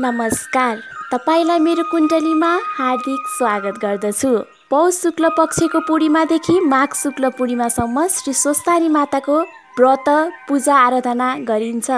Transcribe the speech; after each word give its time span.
नमस्कार। 0.00 0.78
तपाईँलाई 1.10 1.58
मेरो 1.58 1.82
कुण्डलीमा 1.90 2.48
हार्दिक 2.76 3.26
स्वागत 3.30 3.78
गर्दछु। 3.82 4.30
पौष 4.70 4.94
शुक्ल 5.02 5.28
पक्षको 5.38 5.80
पूर्णिमादेखि 5.86 6.58
माघ 6.60 6.88
शुक्ल 6.92 7.28
पूर्णिमासम्म 7.38 8.06
श्री 8.10 8.32
स्वस्तानी 8.34 8.88
माताको 8.88 9.38
व्रत 9.78 10.08
पूजा 10.48 10.74
आराधना 10.76 11.28
गरिन्छ 11.46 11.90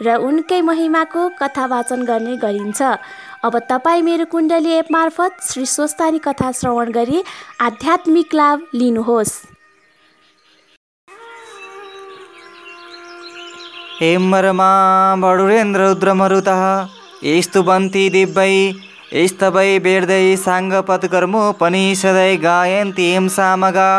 र 0.00 0.16
उनकै 0.24 0.60
महिमाको 0.60 1.28
कथा 1.40 1.66
वाचन 1.66 2.04
गर्ने 2.08 2.36
गरिन्छ। 2.40 2.80
अब 3.44 3.58
तपाईँ 3.68 4.02
मेरो 4.02 4.24
कुण्डली 4.32 4.72
एप 4.78 4.92
मार्फत 4.92 5.44
श्री 5.50 5.66
स्वस्तानी 5.66 6.18
कथा 6.24 6.50
श्रवण 6.56 6.92
गरी 6.96 7.22
आध्यात्मिक 7.60 8.34
लाभ 8.34 8.66
लिनुहोस्। 8.74 9.36
हेमरमा 14.00 14.72
बडुरेन्द्ररुद्रमरुतः 15.22 16.62
स्तुवन्ति 17.24 18.04
दिव्यै 18.14 18.56
स्तवै 19.28 19.70
वेर्दै 19.84 20.24
साङ्गपत्कर्मोपनिषदै 20.36 22.32
गायन्ति 22.42 23.06
सामगा 23.36 23.92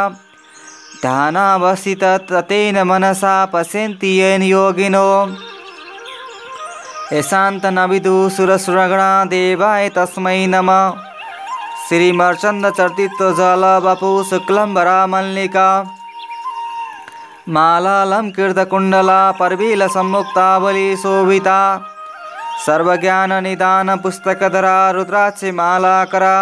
ध्यानावस्थिततेन 1.01 2.77
मनसा 2.89 3.33
पश्यन्ति 3.53 4.11
येन 4.19 4.41
योगिनो। 4.43 5.09
सुरसुरगणा 8.35 9.09
देवाय 9.33 9.83
तस्मै 9.97 10.39
नमः। 10.53 10.81
श्रीमर्चन्दचर्तित्वजलवपु 11.87 14.11
शुक्लम्बरामल्लिका 14.29 15.67
मालालङ्कृतकुण्डला 17.55 19.21
पर्वीलसम्मुक्तावली 19.39 20.87
शोभिता। 21.03 21.59
सर्वज्ञाननिदानपुस्तकधरा 22.63 24.77
रुद्राक्षमालाकरा 24.95 26.35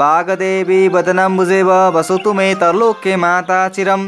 वागदेवी 0.00 0.80
वदनम्बुजेव 0.94 1.70
वसतु 1.96 2.30
मे 2.38 2.48
तरलोके 2.62 3.12
माता 3.24 3.60
चिरं 3.76 4.02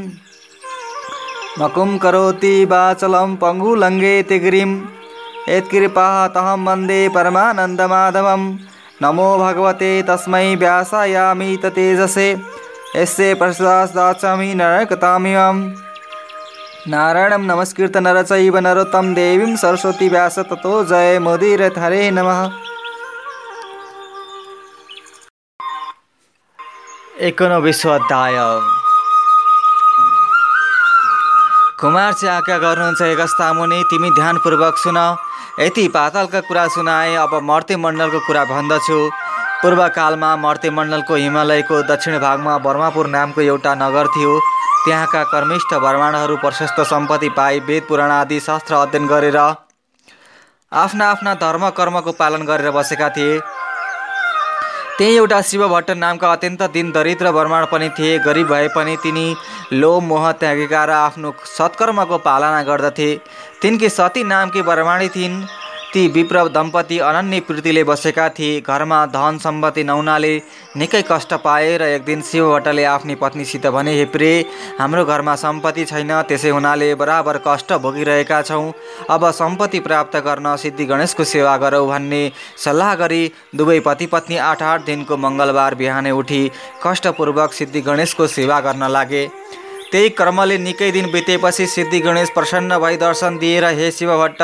मकुं 1.61 1.91
करोति 2.03 2.55
वाचलं 2.73 3.31
पङ्गुलङ्घेति 3.43 4.39
गिरिं 4.45 4.71
यत्कृपाः 5.49 6.27
तहं 6.37 6.65
वंदे 6.67 7.01
नमो 9.03 9.29
भगवते 9.39 9.91
तस्मै 10.09 10.47
व्यासायामि 10.63 11.51
तेजसे 11.67 12.27
यस्य 12.97 13.35
प्रसादाचामि 13.41 14.49
नरकतामिमं 14.61 15.57
नारायणं 16.89 17.43
नमस्कृत 17.47 17.97
नरचैव 17.97 18.57
नरोत्तं 18.59 19.15
देवीं 19.15 19.57
सरस्वती 19.57 20.09
व्यास 20.09 20.39
ततो 20.39 20.85
जय 20.85 21.19
हरे 21.79 22.11
नमः। 22.11 22.41
एकोनबिसौँ 27.21 27.93
अध्याय। 27.95 28.35
कुमार 31.81 32.13
चाहिँ 32.13 32.37
आज्ञा 32.37 32.59
गर्नुहुन्छ 32.59 33.03
एकस्ता 33.03 33.53
मुनि 33.53 33.83
तिमी 33.91 34.11
ध्यानपूर्वक 34.11 34.77
सुन। 34.77 34.97
यति 35.61 35.89
पातालका 35.89 36.41
कुरा 36.41 36.69
सुनाए 36.69 37.15
अब 37.15 37.35
मर्ते 37.43 37.77
मण्डलको 37.77 38.21
कुरा 38.27 38.45
भन्दछु। 38.45 39.11
पूर्वकालमा 39.63 40.29
मर्ते 40.37 40.69
मण्डलको 40.71 41.15
हिमालयको 41.15 41.83
दक्षिण 41.89 42.15
भागमा 42.19 42.53
बर्मापुर 42.65 43.07
नामको 43.07 43.41
एउटा 43.43 43.75
नगर 43.77 44.07
थियो। 44.15 44.39
त्यहाँका 44.85 45.23
कर्मिष्ठ 45.33 45.75
ब्राह्मणहरू 45.77 46.37
प्रशस्त 46.45 46.81
सम्पत्ति 46.91 47.29
पाई 47.37 47.61
वेद 47.69 47.83
पुराण 47.89 48.11
आदि 48.13 48.39
शास्त्र 48.41 48.75
अध्ययन 48.77 49.07
गरेर 49.07 49.37
आफ्ना 50.73 51.11
आफ्ना 51.11 51.35
धर्म 51.37 51.69
कर्मको 51.79 52.13
पालन 52.15 52.47
गरेर 52.47 52.71
बसेका 52.71 53.09
थिए। 53.11 53.39
त्यही 54.99 55.17
एउटा 55.17 55.41
शिव 55.43 55.69
भट्ट 55.69 55.91
नामका 55.99 56.33
अत्यन्त 56.33 56.63
दिन 56.73 56.91
दरिद्र 56.93 57.31
ब्राह्मण 57.33 57.65
पनि 57.73 57.89
थिए। 57.99 58.19
गरिब 58.25 58.49
भए 58.49 58.69
पनि 58.75 58.97
तिनी 59.03 59.27
लोभ 59.75 60.03
मोह 60.03 60.33
त्यागेका 60.41 60.85
र 60.85 60.91
आफ्नो 61.05 61.37
सत्कर्मको 61.53 62.19
पालना 62.25 62.63
गर्दथे। 62.65 63.15
तिनकी 63.63 63.89
सती 63.91 64.25
नामकी 64.25 64.63
ब्राह्मणी 64.63 65.09
थिइन्। 65.11 65.43
ती 65.93 66.07
विप्र 66.09 66.43
दम्पति 66.49 66.99
अनन्य 67.01 67.39
प्रीतिले 67.41 67.83
बसेका 67.85 68.29
थिए। 68.29 68.61
घरमा 68.63 68.99
धन 69.07 69.39
सम्पत्ति 69.43 69.83
नहुनाले 69.85 70.37
निकै 70.77 71.03
कष्ट 71.03 71.33
पाए 71.45 71.77
र 71.79 71.83
एक 71.85 72.05
दिन 72.05 72.21
शिव 72.23 72.51
भट्टले 72.51 72.85
आफ्नी 72.87 73.15
पत्नीसित 73.15 73.67
भने 73.67 73.95
हे 73.95 74.05
प्रे 74.07 74.31
हाम्रो 74.79 75.05
घरमा 75.05 75.35
सम्पत्ति 75.37 75.85
छैन। 75.85 76.13
त्यसै 76.23 76.51
हुनाले 76.51 76.95
बराबर 76.95 77.41
कष्ट 77.47 77.73
भोगिरहेका 77.83 78.41
छौँ। 78.43 78.73
अब 79.11 79.31
सम्पत्ति 79.33 79.81
प्राप्त 79.81 80.17
गर्न 80.23 80.57
सिद्धि 80.57 80.85
गणेशको 80.87 81.25
सेवा 81.27 81.57
गरौँ 81.59 81.87
भन्ने 81.89 82.23
सल्लाह 82.65 82.95
गरी 82.95 83.23
दुवै 83.55 83.81
पति 83.81 84.07
पत्नी 84.07 84.37
आठ 84.39 84.63
आठ 84.63 84.87
दिनको 84.87 85.17
मङ्गलबार 85.17 85.75
बिहानै 85.75 86.11
उठी। 86.13 86.51
कष्टपूर्वक 86.87 87.53
सिद्धि 87.53 87.81
गणेशको 87.81 88.27
सेवा 88.29 88.61
गर्न 88.61 88.89
लागे। 88.89 89.27
त्यही 89.91 90.09
कर्मले 90.15 90.57
निकै 90.61 90.91
दिन 90.93 91.11
बितेपछि 91.11 91.67
सिद्धि 91.67 91.99
गणेश 92.01 92.29
प्रसन्न 92.31 92.79
भई 92.79 92.97
दर्शन 92.97 93.39
दिएर 93.39 93.65
हे 93.75 93.91
शिव 93.91 94.17
भट्ट 94.19 94.43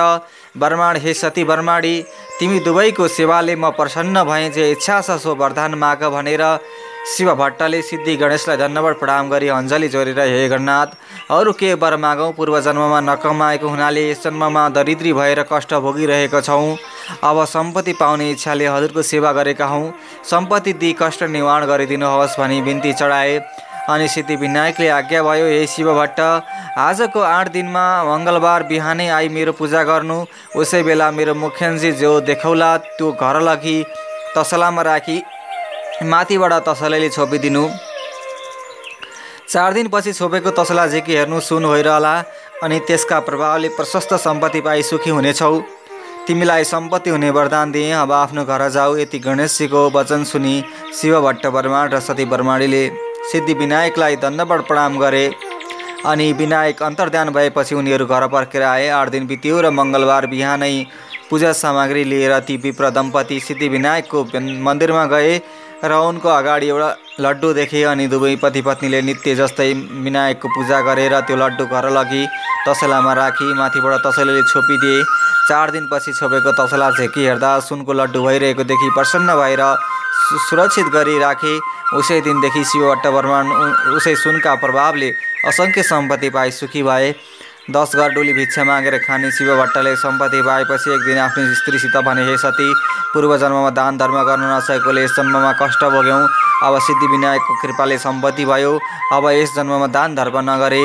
बर्माण 0.59 0.97
हे 0.97 1.15
सती 1.15 1.45
बर्माडी 1.45 1.95
तिमी 2.41 2.59
दुवैको 2.61 3.09
सेवाले 3.09 3.55
म 3.57 3.71
प्रसन्न 3.73 4.25
भएँ 4.25 4.51
जे 4.51 4.71
इच्छा 4.73 5.01
छ 5.01 5.19
सो 5.21 5.35
वरदान 5.35 5.75
माग 5.77 6.05
भनेर 6.15 6.45
शिव 7.07 7.35
भट्टले 7.35 7.81
सिद्धि 7.83 8.15
गणेशलाई 8.17 8.57
धन्यवाद 8.57 8.95
प्रणाम 9.01 9.29
गरी 9.31 9.49
अञ्जली 9.49 9.89
जोडेर 9.89 10.19
हे 10.21 10.49
गणनाथ 10.49 10.87
अरू 11.31 11.53
के 11.53 11.73
वर 11.75 11.97
मागौँ? 11.97 12.33
पूर्व 12.33 12.61
जन्ममा 12.61 13.01
नकमाएको 13.03 13.69
हुनाले 13.69 14.11
यस 14.11 14.23
जन्ममा 14.25 14.69
दरिद्री 14.71 15.13
भएर 15.13 15.43
कष्ट 15.53 15.75
भोगिरहेका 15.77 16.41
छौँ। 16.41 16.77
अब 17.23 17.45
सम्पत्ति 17.47 17.93
पाउने 18.01 18.31
इच्छाले 18.31 18.67
हजुरको 18.67 19.03
सेवा 19.03 19.33
गरेका 19.33 19.67
हौँ। 19.67 19.93
सम्पत्ति 20.31 20.73
दिई 20.83 20.95
कष्ट 20.99 21.23
निवारण 21.31 21.67
गरिदिनुहोस् 21.67 22.39
भनी 22.41 22.61
बिन्ती 22.63 22.93
चढाए। 22.93 23.39
अनि 23.89 24.09
सिद्धिविनायकले 24.09 24.89
आज्ञा 24.91 25.23
भयो 25.23 25.47
हे 25.47 25.67
शिव 25.67 25.93
भट्ट 25.95 26.21
आजको 26.79 27.21
आठ 27.23 27.49
दिनमा 27.53 27.85
मङ्गलबार 28.05 28.63
बिहानै 28.71 29.09
आई 29.19 29.29
मेरो 29.31 29.53
पूजा 29.59 29.83
गर्नु। 29.91 30.19
उसै 30.57 30.83
बेला 30.83 31.11
मेरो 31.19 31.35
मुख्यन्जी 31.37 31.93
जो 32.01 32.13
देखाउला 32.29 32.71
त्यो 32.89 33.13
घर 33.15 33.41
लगी 33.49 33.79
तसलामा 34.37 34.83
राखी 34.83 35.19
माथिबाट 36.05 36.53
तसलाले 36.69 37.09
छोपिदिनु 37.09 37.65
चार 39.49 39.73
दिनपछि 39.73 40.13
छोपेको 40.13 40.51
तसला 40.59 40.87
झिकी 40.87 41.17
हेर्नु 41.17 41.41
सुन 41.49 41.67
भइरहला 41.71 42.15
अनि 42.65 42.79
त्यसका 42.87 43.19
प्रभावले 43.23 43.69
प्रशस्त 43.79 44.15
सम्पत्ति 44.19 44.61
पाइ 44.61 44.83
सुखी 44.83 45.11
हुनेछौ। 45.11 45.57
तिमीलाई 46.27 46.65
सम्पत्ति 46.67 47.11
हुने 47.11 47.31
वरदान 47.31 47.73
दिएँ 47.73 47.93
अब 47.95 48.13
आफ्नो 48.13 48.45
घर 48.45 48.69
जाऊ। 48.77 48.97
यति 48.97 49.19
गणेशजीको 49.23 49.81
वचन 49.95 50.25
सुनि 50.25 50.55
शिव 50.99 51.21
भट्ट 51.23 51.47
बर्माण 51.55 51.91
र 51.91 52.01
सती 52.03 52.25
बर्माणीले 52.27 52.85
सिद्धि 53.33 53.55
विनायकलाई 53.55 54.17
दण्डबाट 54.17 54.61
प्रणाम 54.69 54.99
गरे। 54.99 55.27
अनि 56.07 56.33
विनायक 56.39 56.83
अन्तर्ध्यान 56.83 57.29
भएपछि 57.33 57.75
उनीहरू 57.75 58.07
घर 58.07 58.27
फर्केर 58.33 58.63
आए। 58.65 58.89
आठ 58.91 59.09
दिन 59.11 59.27
बित्यो 59.27 59.61
र 59.61 59.71
मङ्गलबार 59.73 60.27
बिहानै 60.27 60.75
पूजा 61.31 61.53
सामग्री 61.55 62.05
लिएर 62.05 62.39
ती 62.41 62.57
विप्र 62.65 62.91
दम्पति 62.91 63.39
सिद्धि 63.41 63.69
विनायकको 63.69 64.25
मन्दिरमा 64.63 65.05
गए 65.15 65.33
र 65.85 65.93
उनको 66.03 66.29
अगाडि 66.31 66.69
एउटा 66.69 66.91
लड्डु 67.21 67.53
देखे 67.53 67.83
अनि 67.85 68.07
दुवै 68.09 68.35
पति 68.43 68.63
पत्नीले 68.63 69.01
नित्य 69.03 69.35
जस्तै 69.35 69.73
विनायकको 70.05 70.49
पूजा 70.49 70.81
गरेर 70.87 71.15
त्यो 71.27 71.37
लड्डु 71.37 71.65
घर 71.67 71.91
लगी 71.99 72.23
तसलामा 72.69 73.13
राखी 73.13 73.53
माथिबाट 73.55 74.07
तसलाले 74.07 74.43
छोपिदिए। 74.53 75.03
चार 75.49 75.71
दिनपछि 75.71 76.13
छोपेको 76.13 76.53
तसला 76.55 76.91
झेकी 76.93 77.25
हेर्दा 77.25 77.51
सुनको 77.67 77.93
लड्डु 77.93 78.23
भइरहेको 78.23 78.65
देखि 78.65 78.89
प्रसन्न 78.95 79.35
भएर 79.37 79.63
सुरक्षित 80.27 80.87
गरी 80.93 81.19
राखे 81.19 81.55
उसै 81.95 82.21
दिनदेखि 82.21 82.65
शिवभट्ट 82.65 83.07
ब्रह्माण्ड 83.07 83.97
उसै 83.97 84.15
सुनका 84.17 84.55
प्रभावले 84.63 85.11
असङ्ख्य 85.49 85.83
सम्पत्ति 85.85 86.29
पाए 86.31 86.51
सुखी 86.51 86.83
भए। 86.83 87.15
दस 87.71 87.95
घर 87.97 88.11
डोली 88.15 88.33
भिक्षा 88.33 88.65
मागेर 88.65 88.97
खाने 89.07 89.31
शिव 89.31 89.49
भट्टले 89.57 89.95
सम्पत्ति 89.97 90.43
पाएपछि 90.43 90.91
एक 90.95 91.01
दिन 91.07 91.19
आफ्नो 91.19 91.55
स्त्रीसित 91.55 91.97
भने 92.07 92.23
हे 92.27 92.37
सती 92.39 92.69
पूर्व 93.15 93.37
जन्ममा 93.39 93.71
दान 93.79 93.97
धर्म 93.99 94.17
गर्न 94.23 94.45
नसकेकोले 94.47 95.05
यस 95.05 95.17
जन्ममा 95.17 95.53
कष्ट 95.63 95.85
भोग्यौँ। 95.95 96.23
अब 96.65 96.79
सिद्धिविनायकको 96.87 97.55
कृपाले 97.63 97.99
सम्पत्ति 97.99 98.45
भयो। 98.47 98.73
अब 99.13 99.29
यस 99.31 99.55
जन्ममा 99.57 99.87
दान 99.95 100.15
धर्म 100.15 100.39
नगरे 100.51 100.83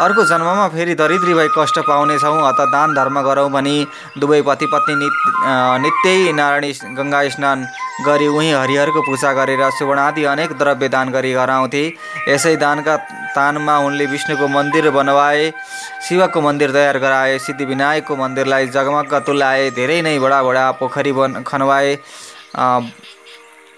अर्को 0.00 0.24
जन्ममा 0.24 0.66
फेरि 0.70 0.94
दरिद्री 0.96 1.34
भई 1.34 1.48
कष्ट 1.52 1.78
पाउनेछौँ 1.86 2.36
अत 2.42 2.60
दान 2.70 2.94
धर्म 2.94 3.20
गरौँ 3.22 3.50
भनी 3.50 3.76
दुवै 4.18 4.40
पति 4.42 4.66
पत्नी 4.66 4.94
नित 4.96 5.16
नित्यै 5.82 6.32
नारायणी 6.32 6.72
गङ्गा 6.96 7.20
स्नान 7.30 7.66
गरी 8.06 8.26
उहीँ 8.28 8.52
हरिहरको 8.54 9.00
पूजा 9.02 9.32
गरेर 9.34 9.62
सुवर्णादि 9.72 10.24
अनेक 10.26 10.56
द्रव्य 10.58 10.88
दान 10.88 11.10
गरी 11.10 11.32
गराउँथे 11.32 11.84
यसै 12.28 12.54
दानका 12.56 12.96
तानमा 13.34 13.76
उनले 13.80 14.06
विष्णुको 14.08 14.48
मन्दिर 14.50 14.90
बनवाए 14.90 15.52
शिवको 16.08 16.40
मन्दिर 16.40 16.72
तयार 16.72 16.98
गराए 16.98 17.38
सिद्धिविनायकको 17.40 18.16
मन्दिरलाई 18.16 18.66
जगमग्ग 18.72 19.14
तुल्याए 19.26 19.70
धेरै 19.76 20.00
नै 20.02 20.18
बडा 20.20 20.42
बडा 20.42 20.66
पोखरी 20.80 21.12
बन 21.14 21.42
खनवाए 21.44 21.94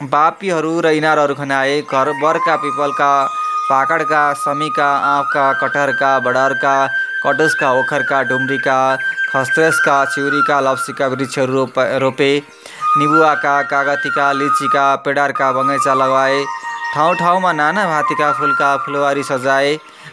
बापीहरू 0.09 0.73
र 0.81 0.99
इनारहरू 0.99 1.35
खनाए 1.37 1.81
घर 1.83 2.19
बरका 2.21 2.57
पिपलका 2.61 3.13
पाकडका 3.73 4.23
समीका 4.37 4.87
आँपका 5.07 5.45
कटहरका 5.61 6.09
बडरका 6.21 6.75
कटुसका 7.23 7.71
ओखरका 7.73 8.21
डुम्रीका 8.29 8.79
खस्त्रेसका 9.29 9.95
चिउरीका 10.07 10.59
लप्सीका 10.63 11.07
वृक्षहरू 11.09 11.53
रोप 11.53 11.79
रोपे 12.03 12.31
निबुवाका 12.99 13.55
कागतीका 13.71 14.27
लिचीका 14.33 14.85
पेडारका 15.05 15.51
बगैँचा 15.53 15.95
लगाए 15.95 16.45
ठाउँ 16.95 17.15
ठाउँमा 17.15 17.53
नाना 17.55 17.85
भातीका 17.87 18.33
फुलका 18.39 18.77
फुलवारी 18.85 19.23
सजाए 19.23 19.73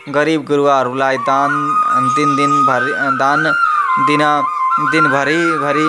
गरिब 0.09 0.45
गुरुवाहरूलाई 0.47 1.17
दान 1.27 1.59
दिन 2.15 2.35
दिनभरि 2.35 2.93
दान 3.19 3.43
दिन 4.07 4.23
दिनभरिभरि 4.81 5.87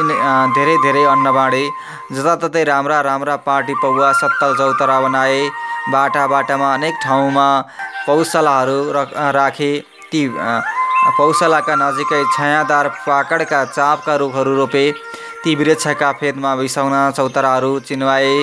धेरै 0.54 0.76
धेरै 0.84 1.04
अन्न 1.10 1.32
बाँडे 1.32 1.62
जताततै 2.12 2.62
राम्रा 2.64 3.00
राम्रा 3.08 3.36
पार्टी 3.46 3.74
पौवा 3.82 4.12
सत्तल 4.20 4.54
चौतरा 4.58 4.96
बनाए 5.00 5.40
बाटा 5.92 6.26
बाटामा 6.32 6.72
अनेक 6.74 6.94
ठाउँमा 7.04 7.46
पौसलाहरू 8.06 8.78
राखे। 9.38 9.72
ती 10.12 10.22
पौसलाका 11.18 11.74
नजिकै 11.82 12.22
छायादार 12.36 12.88
पाकडका 13.06 13.60
चापका 13.66 14.14
रुखहरू 14.22 14.56
रोपे। 14.56 14.84
ती 15.42 15.54
वृक्षका 15.56 16.10
फेदमा 16.20 16.54
बिसाउन 16.56 16.94
चौतराहरू 17.16 17.72
चिनवाए। 17.88 18.34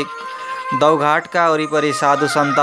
दौघाटका 0.80 1.44
वरिपरि 1.50 1.92
साधु 1.94 2.28
सन्त 2.30 2.60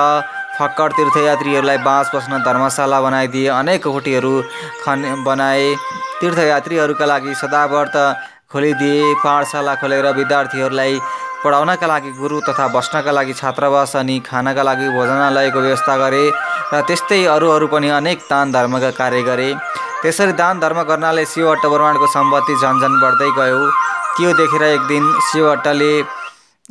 फक्कड 0.56 0.92
तीर्थयात्रीहरूलाई 0.96 1.78
बाँस 1.84 2.10
बस्न 2.14 2.38
धर्मशाला 2.44 3.00
बनाइदिए 3.00 3.48
अनेक 3.50 3.82
कोठीहरू 3.84 4.34
खन 4.84 5.02
बनाए। 5.26 5.66
तीर्थयात्रीहरूका 6.20 7.06
लागि 7.06 7.34
सदाव्रत 7.34 7.96
खोलिदिए। 8.52 9.14
पाठशाला 9.24 9.74
खोलेर 9.82 10.06
विद्यार्थीहरूलाई 10.14 10.98
पढाउनका 11.44 11.86
लागि 11.86 12.10
गुरु 12.18 12.40
तथा 12.40 12.66
बस्नका 12.74 13.12
लागि 13.12 13.32
छात्रावास 13.34 13.96
अनि 13.96 14.18
खानका 14.26 14.62
लागि 14.62 14.88
भोजनालयको 14.96 15.60
व्यवस्था 15.60 15.96
गरे 15.98 16.24
र 16.72 16.80
त्यस्तै 16.88 17.24
अरू 17.28 17.50
अरू 17.50 17.66
पनि 17.68 17.88
अनेक 17.98 18.18
दान 18.30 18.52
धर्मका 18.52 18.90
कार्य 19.00 19.22
गरे। 19.22 19.50
त्यसरी 20.02 20.32
दान 20.38 20.60
धर्म 20.60 20.82
गर्नाले 20.88 21.24
शिवभट्ट 21.26 21.66
ब्रह्माण्डको 21.66 22.06
सम्पत्ति 22.14 22.54
झन्झन 22.62 22.92
बढ्दै 23.02 23.30
गयो। 23.38 23.60
त्यो 24.16 24.32
देखेर 24.40 24.62
एक 24.64 24.82
दिन 24.88 25.04
शिवभट्टले 25.28 25.92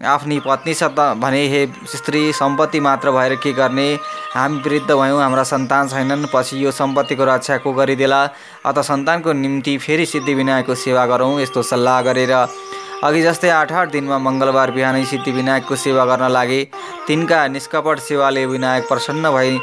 आफ्नी 0.01 0.39
पत्नीसँग 0.39 0.99
भने 1.21 1.41
हे 1.47 1.65
स्त्री 1.85 2.31
सम्पत्ति 2.33 2.79
मात्र 2.79 3.11
भएर 3.11 3.35
के 3.35 3.51
गर्ने? 3.53 3.93
हामी 4.33 4.57
वृद्ध 4.57 4.91
भयौँ 4.91 5.21
हाम्रा 5.21 5.43
सन्तान 5.43 5.87
छैनन्। 5.87 6.25
पछि 6.33 6.65
यो 6.65 6.71
सम्पत्तिको 6.71 7.25
रक्षा 7.25 7.57
को 7.57 7.73
गरिदेला? 7.73 8.23
अत 8.65 8.79
सन्तानको 8.79 9.33
निम्ति 9.33 9.77
फेरि 9.77 10.05
सिद्धिविनायकको 10.05 10.75
सेवा 10.75 11.05
गरौँ 11.05 11.41
यस्तो 11.41 11.61
सल्लाह 11.61 12.01
गरेर 12.01 12.33
अघि 13.03 13.21
जस्तै 13.21 13.49
आठ 13.51 13.71
आठ 13.79 13.89
दिनमा 13.93 14.17
मङ्गलबार 14.25 14.71
बिहानै 14.75 15.03
सिद्धिविनायकको 15.07 15.75
सेवा 15.79 16.03
गर्न 16.09 16.27
लागे 16.35 16.59
तिनका 17.07 17.39
निष्कपट 17.55 17.99
सेवाले 17.99 18.43
विनायक 18.51 18.87
प्रसन्न 18.91 19.31
भई 19.35 19.57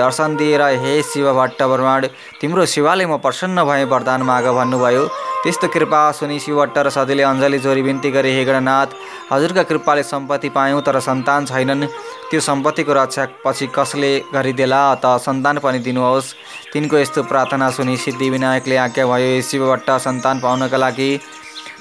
दर्शन 0.00 0.36
दिएर 0.36 0.62
हे 0.82 0.92
शिव 1.10 1.32
भट्ट 1.38 1.62
ब्रह्माण्ड 1.70 2.06
तिम्रो 2.40 2.66
सेवाले 2.74 3.06
म 3.06 3.16
प्रसन्न 3.24 3.64
भएँ 3.64 3.88
वरदान 3.92 4.22
माग 4.28 4.48
भन्नुभयो। 4.58 5.06
त्यस्तो 5.42 5.68
कृपा 5.74 6.02
सुनि 6.18 6.38
शिवभट्ट 6.38 6.78
र 6.78 6.90
सधैँले 6.92 7.22
अञ्जली 7.30 7.58
जोरी 7.64 7.82
बिन्ती 7.82 8.10
गरे 8.12 8.36
हे 8.36 8.44
गणनाथ 8.44 8.94
हजुरका 9.32 9.62
कृपाले 9.72 10.02
सम्पत्ति 10.04 10.48
पायौँ 10.52 10.82
तर 10.86 11.00
सन्तान 11.00 11.46
छैनन्। 11.46 11.86
त्यो 12.30 12.40
सम्पत्तिको 12.40 12.92
रक्षा 12.92 13.26
पछि 13.44 13.66
कसले 13.74 14.12
गरिदेला 14.34 14.80
अत 14.92 15.06
सन्तान 15.26 15.58
पनि 15.64 15.78
दिनुहोस्। 15.88 16.34
तिनको 16.72 16.98
यस्तो 16.98 17.22
प्रार्थना 17.32 17.70
सुनि 17.72 17.96
सिद्धि 18.04 18.30
विनायकले 18.30 18.76
आज्ञा 18.86 19.06
भयो 19.06 19.40
शिवभट्ट 19.50 19.90
सन्तान 20.06 20.40
पाउनका 20.40 20.76
लागि 20.76 21.10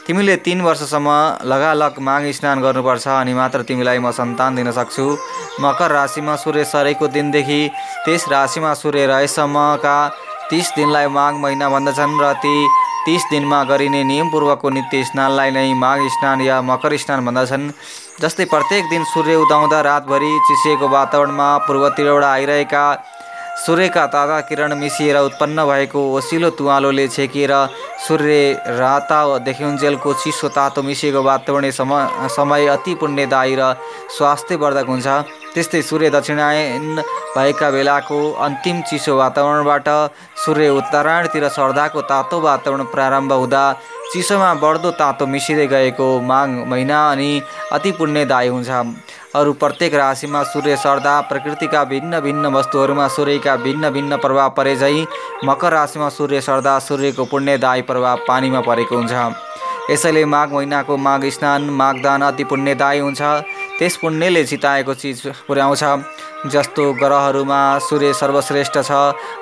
तिमीले 0.07 0.35
तिन 0.45 0.61
वर्षसम्म 0.61 1.09
लगालग 1.45 1.99
माघ 2.01 2.23
स्नान 2.33 2.61
गर्नुपर्छ 2.61 3.07
अनि 3.07 3.33
मात्र 3.33 3.61
तिमीलाई 3.69 3.99
म 3.99 4.11
सन्तान 4.11 4.55
दिन 4.55 4.71
सक्छु। 4.71 5.05
मकर 5.61 5.91
राशिमा 5.91 6.35
सूर्य 6.35 6.63
सरेको 6.65 7.07
दिनदेखि 7.07 7.61
त्यस 8.05 8.25
राशिमा 8.31 8.73
सूर्य 8.73 9.05
रहेसम्मका 9.05 9.97
तिस 10.49 10.71
दिनलाई 10.75 11.07
माघ 11.07 11.33
महिना 11.37 11.69
भन्दछन् 11.69 12.17
र 12.21 12.33
ती 12.41 12.55
तिस 13.05 13.23
दिनमा 13.29 13.63
गरिने 13.63 14.03
नियमपूर्वकको 14.03 14.69
नित्य 14.69 15.03
स्नानलाई 15.05 15.51
नै 15.51 15.73
माघ 15.73 15.99
स्नान 16.17 16.41
या 16.41 16.61
मकर 16.61 16.97
स्नान 16.97 17.25
भन्दछन्। 17.25 17.71
जस्तै 18.21 18.45
प्रत्येक 18.45 18.89
दिन 18.89 19.03
सूर्य 19.13 19.35
उदाउँदा 19.45 19.79
रातभरि 19.81 20.31
चिसिएको 20.47 20.87
वातावरणमा 20.89 21.49
पूर्वतिरबाट 21.65 22.23
आइरहेका 22.25 22.83
सूर्यका 23.61 24.05
ताजा 24.07 24.39
किरण 24.41 24.73
मिसिएर 24.73 25.17
उत्पन्न 25.19 25.65
भएको 25.65 26.01
ओसिलो 26.17 26.49
तुवालोले 26.57 27.07
छेकिएर 27.07 27.53
सूर्य 28.07 28.73
राता 28.79 29.19
देखिउन्जेलको 29.45 30.13
चिसो 30.13 30.47
तातो 30.49 30.81
मिसिएको 30.81 31.21
वातावरणीय 31.21 31.71
सम 31.71 31.91
समय 32.33 32.67
अति 32.67 32.95
पुण्यदायी 32.97 33.55
र 33.59 33.73
स्वास्थ्यवर्धक 34.17 34.87
हुन्छ। 34.89 35.07
त्यस्तै 35.53 35.81
सूर्य 35.81 36.09
दक्षिणायन 36.09 37.01
भएका 37.37 37.69
बेलाको 37.71 38.19
अन्तिम 38.41 38.81
चिसो 38.89 39.17
वातावरणबाट 39.17 39.87
सूर्य 40.41 40.69
उत्तरायणतिर 40.81 41.47
सर्दाको 41.51 42.01
तातो 42.09 42.41
वातावरण 42.41 42.83
प्रारम्भ 42.89 43.31
हुँदा 43.33 43.63
चिसोमा 44.11 44.53
बढ्दो 44.57 44.91
तातो 44.97 45.25
मिसिँदै 45.27 45.67
गएको 45.67 46.07
माघ 46.19 46.49
महिना 46.65 46.99
अनि 47.11 47.31
अति 47.71 47.91
पुण्यदायी 47.99 48.49
हुन्छ। 48.49 48.69
अरू 49.35 49.51
प्रत्येक 49.53 49.93
राशिमा 49.95 50.41
सूर्य 50.43 50.75
सर्दा 50.77 51.19
प्रकृतिका 51.27 51.83
भिन्न 51.83 52.19
भिन्न 52.19 52.45
वस्तुहरूमा 52.53 53.07
सूर्यका 53.07 53.55
भिन्न 53.57 53.89
भिन्न 53.89 54.17
प्रभाव 54.17 54.49
परे 54.57 54.75
झैँ 54.75 55.05
मकर 55.45 55.71
राशिमा 55.71 56.09
सूर्य 56.09 56.41
सर्दा 56.41 56.77
सूर्यको 56.79 57.25
पुण्यदायी 57.25 57.81
प्रभाव 57.81 58.25
पानीमा 58.27 58.61
परेको 58.61 58.95
हुन्छ। 58.95 59.91
यसैले 59.91 60.25
माघ 60.25 60.51
महिनाको 60.51 60.97
माघ 60.97 61.23
स्नान 61.25 61.69
माघदान 61.79 62.21
अति 62.21 62.43
पुण्यदायी 62.43 62.99
हुन्छ। 62.99 63.21
त्यस 63.79 63.95
पुण्यले 63.97 64.43
चिताएको 64.45 64.93
चिज 64.93 65.27
पुर्याउँछ। 65.47 65.83
जस्तो 66.51 66.93
ग्रहहरूमा 66.93 67.61
सूर्य 67.87 68.13
सर्वश्रेष्ठ 68.13 68.77
छ 68.83 68.91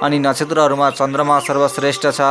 अनि 0.04 0.20
नक्षत्रहरूमा 0.20 0.90
चन्द्रमा 1.00 1.40
सर्वश्रेष्ठ 1.50 2.08
छ 2.08 2.22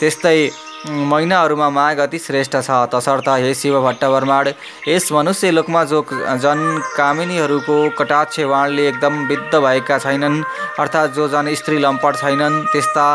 त्यस्तै 0.00 0.50
महिनाहरूमा 0.86 1.68
माघ 1.70 1.98
अति 2.00 2.18
श्रेष्ठ 2.18 2.56
छ। 2.56 2.70
तसर्थ 2.92 3.28
हे 3.28 3.54
शिव 3.54 3.80
भट्ट 3.82 4.04
ब्रह्माण्ड 4.04 4.48
यस 4.88 5.10
मनुष्य 5.12 5.50
लोकमा 5.50 5.82
जो 5.84 6.04
जन 6.38 6.60
कामिनीहरूको 6.96 7.78
कटाक्ष 7.98 8.38
वाणले 8.46 8.86
एकदम 8.88 9.14
विद्ध 9.28 9.54
भएका 9.56 9.98
छैनन् 9.98 10.42
अर्थात् 10.78 11.14
जो 11.14 11.28
जन 11.28 11.54
स्त्री 11.54 11.78
लम्पट 11.78 12.16
छैनन् 12.16 12.62
त्यस्ता 12.72 13.06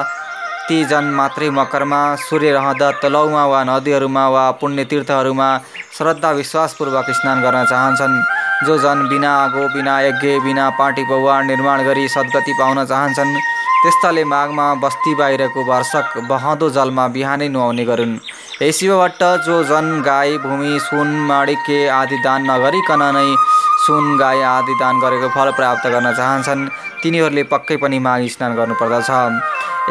ती 0.68 0.84
जन 0.92 1.04
मात्रै 1.16 1.50
मकरमा 1.56 2.04
सूर्य 2.20 2.52
रहँदा 2.52 2.92
तलौमा 3.02 3.46
वा 3.46 3.64
नदीहरूमा 3.64 4.28
वा 4.30 4.50
पुण्य 4.60 4.86
तीर्थहरूमा 4.92 5.50
श्रद्धा 5.98 6.32
विश्वासपूर्वक 6.32 7.12
स्नान 7.12 7.42
गर्न 7.42 7.66
चाहन्छन्। 7.66 8.24
जो 8.62 8.78
जन 8.80 9.08
बिना 9.10 9.32
आगो 9.38 9.68
बिना 9.74 10.00
यज्ञ 10.02 10.40
बिना 10.44 10.70
पाटी 10.80 11.04
पौवा 11.06 11.42
निर्माण 11.44 11.84
गरी 11.86 12.08
सद्गति 12.10 12.54
पाउन 12.60 12.86
चाहन्छन् 12.86 13.36
त्यस्ताले 13.84 14.24
माघमा 14.26 14.68
बस्ती 14.84 15.16
बाहिरको 15.16 15.64
वर्षक 15.66 16.18
बहँदो 16.30 16.70
जलमा 16.70 17.08
बिहानै 17.16 17.48
नुहाउने 17.50 17.86
गरून्। 17.86 18.16
हे 18.62 18.72
शिवभट्ट 18.72 19.24
जो 19.46 19.64
जन 19.70 19.88
गाई 20.06 20.38
भूमि 20.38 20.80
सुन 20.80 21.08
माणिक्य 21.28 21.88
आदि 21.92 22.18
दान 22.24 22.50
नगरिकन 22.52 23.04
नै 23.16 23.28
सुन 23.86 24.18
गाई 24.18 24.42
आदि 24.48 24.74
दान 24.80 25.00
गरेको 25.02 25.30
फल 25.36 25.52
प्राप्त 25.60 25.88
गर्न 25.94 26.14
चाहन्छन् 26.14 26.68
तिनीहरूले 27.04 27.44
पक्कै 27.52 27.78
पनि 27.84 28.00
माघ 28.00 28.22
स्नान 28.32 28.56
गर्नुपर्दछ। 28.56 29.10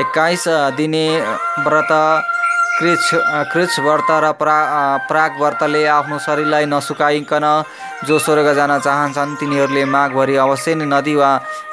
एक्काइस 0.00 0.44
दिने 0.76 1.06
व्रत 1.66 1.92
कृच 2.78 3.10
कृच 3.52 3.78
व्रत 3.80 4.10
र 4.24 4.30
प्रा 4.40 4.56
प्राग 5.08 5.32
व्रतले 5.40 5.84
आफ्नो 5.86 6.18
शरीरलाई 6.18 6.66
नसुकाइकन 6.66 7.46
जो 8.08 8.18
स्वर्ग 8.18 8.52
जान 8.54 8.72
चाहन्छन् 8.78 9.36
तिनीहरूले 9.40 9.84
माघभरि 9.94 10.36
अवश्य 10.44 10.74
नै 10.74 10.86
नदी 10.88 11.14
वा 11.14 11.30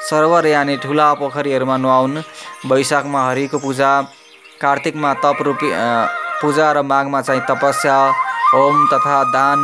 सरोवर 0.08 0.46
यानि 0.46 0.76
ठुला 0.84 1.08
पोखरीहरूमा 1.20 1.76
नुहाउन्। 1.76 2.22
वैशाखमा 2.70 3.20
हरिको 3.28 3.58
पूजा 3.58 3.90
कार्तिकमा 4.62 5.14
तप 5.24 5.42
रूपी 5.42 5.70
पूजा 6.40 6.72
र 6.72 6.82
माघमा 6.84 7.20
चाहिँ 7.20 7.42
तपस्या 7.50 7.98
होम 8.52 8.86
तथा 8.92 9.18
दान 9.34 9.58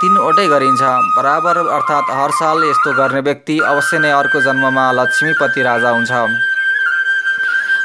तिनवटै 0.00 0.46
गरिन्छ। 0.48 0.82
बराबर 1.16 1.56
अर्थात् 1.76 2.10
हर 2.18 2.30
साल 2.40 2.64
यस्तो 2.64 2.92
गर्ने 2.94 3.20
व्यक्ति 3.28 3.58
अवश्य 3.68 3.98
नै 3.98 4.10
अर्को 4.12 4.40
जन्ममा 4.40 4.90
लक्ष्मीपति 5.00 5.62
राजा 5.62 5.90
हुन्छ। 5.90 6.12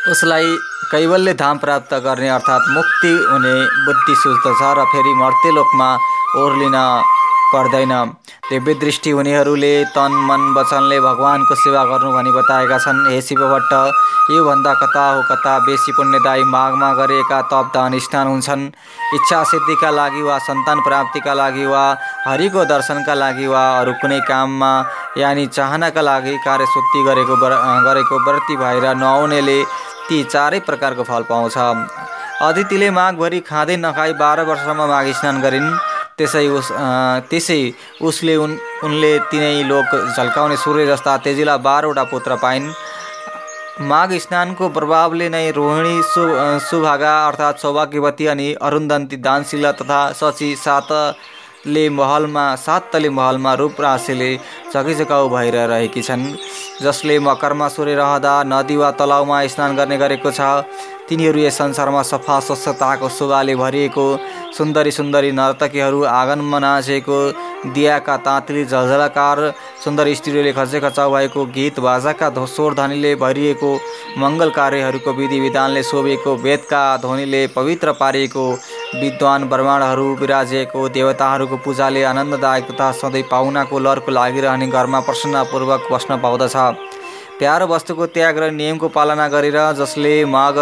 उसलाई 0.10 0.56
कैवल्य 0.92 1.34
धाम 1.38 1.58
प्राप्त 1.62 1.94
गर्ने 2.04 2.30
अर्थात् 2.30 2.70
मुक्ति 2.74 3.12
हुने 3.32 3.54
बुद्धि 3.86 4.16
सुझ्दछ 4.22 4.62
र 4.78 4.86
फेरि 4.92 5.14
मर्त्यलोकमा 5.22 5.90
ओर्लिन 6.42 6.78
पर्दैन। 7.54 7.94
दिव्य 8.50 8.74
दृष्टि 8.82 9.10
हुनेहरूले 9.12 9.74
तन 9.94 10.12
मन 10.28 10.42
वचनले 10.58 11.00
भगवान्को 11.00 11.56
सेवा 11.56 11.84
गर्नु 11.86 12.12
भनी 12.12 12.32
बताएका 12.32 12.78
छन्। 12.78 13.06
हे 13.12 13.22
शिवभट्ट 13.22 13.74
योभन्दा 14.32 14.74
कता 14.82 15.06
हो 15.10 15.22
कता 15.30 15.58
बेसी 15.66 15.92
पुण्यदायी 15.92 16.44
माघमा 16.50 16.92
गरेका 16.94 17.42
तप 17.52 17.72
दान 17.76 18.00
स्नान 18.00 18.28
हुन्छन्? 18.28 18.66
इच्छा 19.16 19.44
सिद्धिका 19.44 19.90
लागि 19.92 20.22
वा 20.22 20.38
सन्तान 20.48 20.80
प्राप्तिका 20.82 21.34
लागि 21.34 21.66
वा 21.66 21.84
हरिको 22.28 22.66
दर्शनका 22.66 23.14
लागि 23.14 23.48
वा 23.48 23.64
अरू 23.80 23.94
कुनै 24.02 24.20
काममा 24.28 24.72
यानि 25.18 25.46
चाहनाका 25.48 26.02
लागि 26.02 26.38
कार्यशुद्धि 26.46 27.04
गरेको 27.08 27.36
गरेको 27.36 28.24
व्रती 28.26 28.56
भएर 28.56 28.86
नआउनेले 28.96 29.60
ती 30.12 30.24
चारै 30.28 30.60
प्रकारको 30.68 31.04
फल 31.08 31.24
पाउँछ। 31.32 31.56
अदितिले 32.44 32.90
माघभरि 32.92 33.40
खाँदै 33.48 33.76
नखाई 33.80 34.14
बाह्र 34.20 34.44
वर्षसम्म 34.50 34.88
माघ 34.92 35.06
स्नान 35.20 35.42
गरिन्। 35.42 35.68
त्यसै 36.18 36.48
उस 36.52 36.68
त्यसै 37.32 37.62
उसले 38.04 38.36
उन 38.36 38.52
उनले 38.84 39.12
तिनै 39.32 39.64
लोक 39.64 39.96
झल्काउने 40.16 40.58
सूर्य 40.64 40.86
जस्ता 40.88 41.16
तेजिला 41.24 41.56
बाह्रवटा 41.68 42.04
पुत्र 42.12 42.36
पाइन्। 42.44 42.68
माघ 43.88 44.10
स्नानको 44.26 44.68
प्रभावले 44.76 45.28
नै 45.30 45.46
रोहिणी 45.58 45.96
सु 46.04 46.22
सुभागा 46.68 47.14
अर्थात् 47.28 47.62
सौभाग्यवती 47.62 48.26
अनि 48.34 48.48
अरुन्धन्ती 48.62 49.18
दानशिला 49.28 49.72
तथा 49.80 50.02
सची 50.20 50.50
सातले 51.62 51.90
महलमा 51.90 52.44
सातले 52.56 53.10
महलमा 53.10 53.54
रूप 53.54 53.82
राशिले 53.82 54.30
झकिझकाउ 54.74 55.28
भएर 55.30 55.56
रहेकी 55.70 56.02
छन्। 56.02 56.24
जसले 56.82 57.20
मकरमा 57.20 57.68
सूर्य 57.70 57.96
रहँदा 57.96 58.34
नदी 58.44 58.76
वा 58.78 58.90
तलाउमा 58.98 59.46
स्नान 59.46 59.76
गर्ने 59.78 59.98
गरेको 59.98 60.32
छ। 60.32 60.42
तिनीहरू 61.12 61.40
यस 61.40 61.58
संसारमा 61.58 62.02
सफा 62.08 62.40
स्वच्छताको 62.40 63.08
शोभाले 63.12 63.56
भरिएको 63.56 64.04
सुन्दरी 64.58 64.92
सुन्दरी 64.92 65.32
नर्तकीहरू 65.32 66.04
आँगनमा 66.10 66.60
नाचेको 66.60 67.18
दियाका 67.74 68.16
ताँतली 68.28 68.64
झलझलकार 68.66 69.40
सुन्दर 69.84 70.14
स्त्रीले 70.14 70.54
खचे 70.54 70.80
खचाउ 70.80 71.12
भएको 71.12 71.46
गीत 71.58 71.80
बाजाका 71.86 72.30
स्वर 72.48 72.74
ध्वनिले 72.74 73.12
भरिएको 73.24 73.72
मङ्गल 74.18 74.50
कार्यहरूको 74.60 75.14
विधि 75.20 75.40
विधानले 75.40 75.84
शोभेको 75.84 76.36
वेदका 76.46 76.82
ध्वनिले 77.04 77.46
पवित्र 77.58 77.92
पारिएको 78.00 78.48
विद्वान 79.02 79.50
ब्रह्माण्डहरू 79.50 80.08
विराजिएको 80.22 80.88
देवताहरूको 80.96 81.58
पूजाले 81.66 82.04
आनन्ददायक 82.14 82.72
तथा 82.72 82.92
सधैँ 83.02 83.28
पाहुनाको 83.32 83.80
लरको 83.82 84.12
लागिरहने 84.12 84.68
घरमा 84.70 85.00
प्रसन्नपूर्वक 85.10 85.92
बस्न 85.92 86.22
पाउँदछ। 86.24 86.58
प्यारो 87.42 87.66
वस्तुको 87.68 88.06
त्याग 88.16 88.38
र 88.40 88.50
नियमको 88.54 88.88
पालना 88.94 89.28
गरेर 89.28 89.56
जसले 89.76 90.14
माघ 90.30 90.56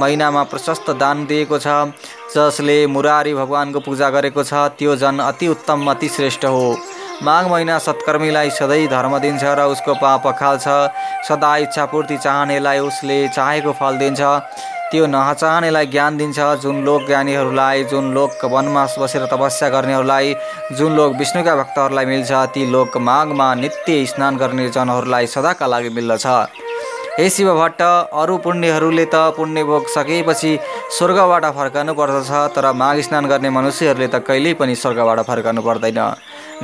महिनामा 0.00 0.42
प्रशस्त 0.48 0.90
दान 0.96 1.26
दिएको 1.28 1.58
छ 1.58 1.74
जसले 2.34 2.76
मुरारी 2.88 3.34
भगवानको 3.34 3.80
पूजा 3.84 4.08
गरेको 4.10 4.44
छ 4.44 4.62
त्यो 4.78 4.96
जन 5.02 5.18
अति 5.22 5.48
उत्तम 5.48 5.90
अति 5.90 6.08
श्रेष्ठ 6.08 6.44
हो। 6.46 6.64
माघ 7.22 7.44
महिना 7.46 7.78
सत्कर्मीलाई 7.78 8.50
सधैँ 8.52 8.86
धर्म 8.88 9.18
दिन्छ 9.18 9.44
र 9.44 9.66
उसको 9.68 9.94
पाप 9.96 10.22
पखाल्छ 10.26 10.68
सदा 11.28 11.56
इच्छापूर्ति 11.64 12.16
चाहनेलाई 12.18 12.78
उसले 12.82 13.18
चाहेको 13.28 13.72
फल 13.80 13.98
दिन्छ। 13.98 14.20
त्यो 14.92 15.06
नचाहनेलाई 15.08 15.86
ज्ञान 15.88 16.16
दिन्छ। 16.16 16.38
जुन 16.62 16.84
लोक 16.84 17.06
ज्ञानीहरूलाई 17.08 17.84
जुन 17.90 18.12
लोक 18.14 18.44
वनमा 18.52 18.84
बसेर 19.00 19.24
तपस्या 19.32 19.68
गर्नेहरूलाई 19.74 20.34
जुन 20.76 20.96
लोक 20.96 21.16
विष्णुका 21.18 21.54
भक्तहरूलाई 21.56 22.06
मिल्छ 22.06 22.32
ती 22.54 22.62
लोक 22.72 22.96
माघमा 23.00 23.48
नित्य 23.54 24.04
स्नान 24.06 24.36
गर्ने 24.36 24.68
जनहरूलाई 24.68 25.26
सदाका 25.26 25.66
लागि 25.66 25.90
मिल्दछ। 25.96 26.26
हे 27.12 27.28
शिव 27.30 27.48
भट्ट 27.54 27.80
अरू 28.20 28.36
पुण्यहरूले 28.44 29.04
त 29.04 29.16
पुण्य 29.36 29.64
भोग 29.64 29.88
सकेपछि 29.96 30.52
स्वर्गबाट 30.96 31.44
फर्कनु 31.56 31.92
पर्दछ 31.94 32.30
तर 32.56 32.72
माघ 32.72 32.96
स्नान 33.00 33.26
गर्ने 33.32 33.50
मनुष्यहरूले 33.56 34.08
त 34.08 34.24
कहिल्यै 34.28 34.54
पनि 34.60 34.74
स्वर्गबाट 34.76 35.20
फर्कनु 35.28 35.62
पर्दैन। 35.62 36.00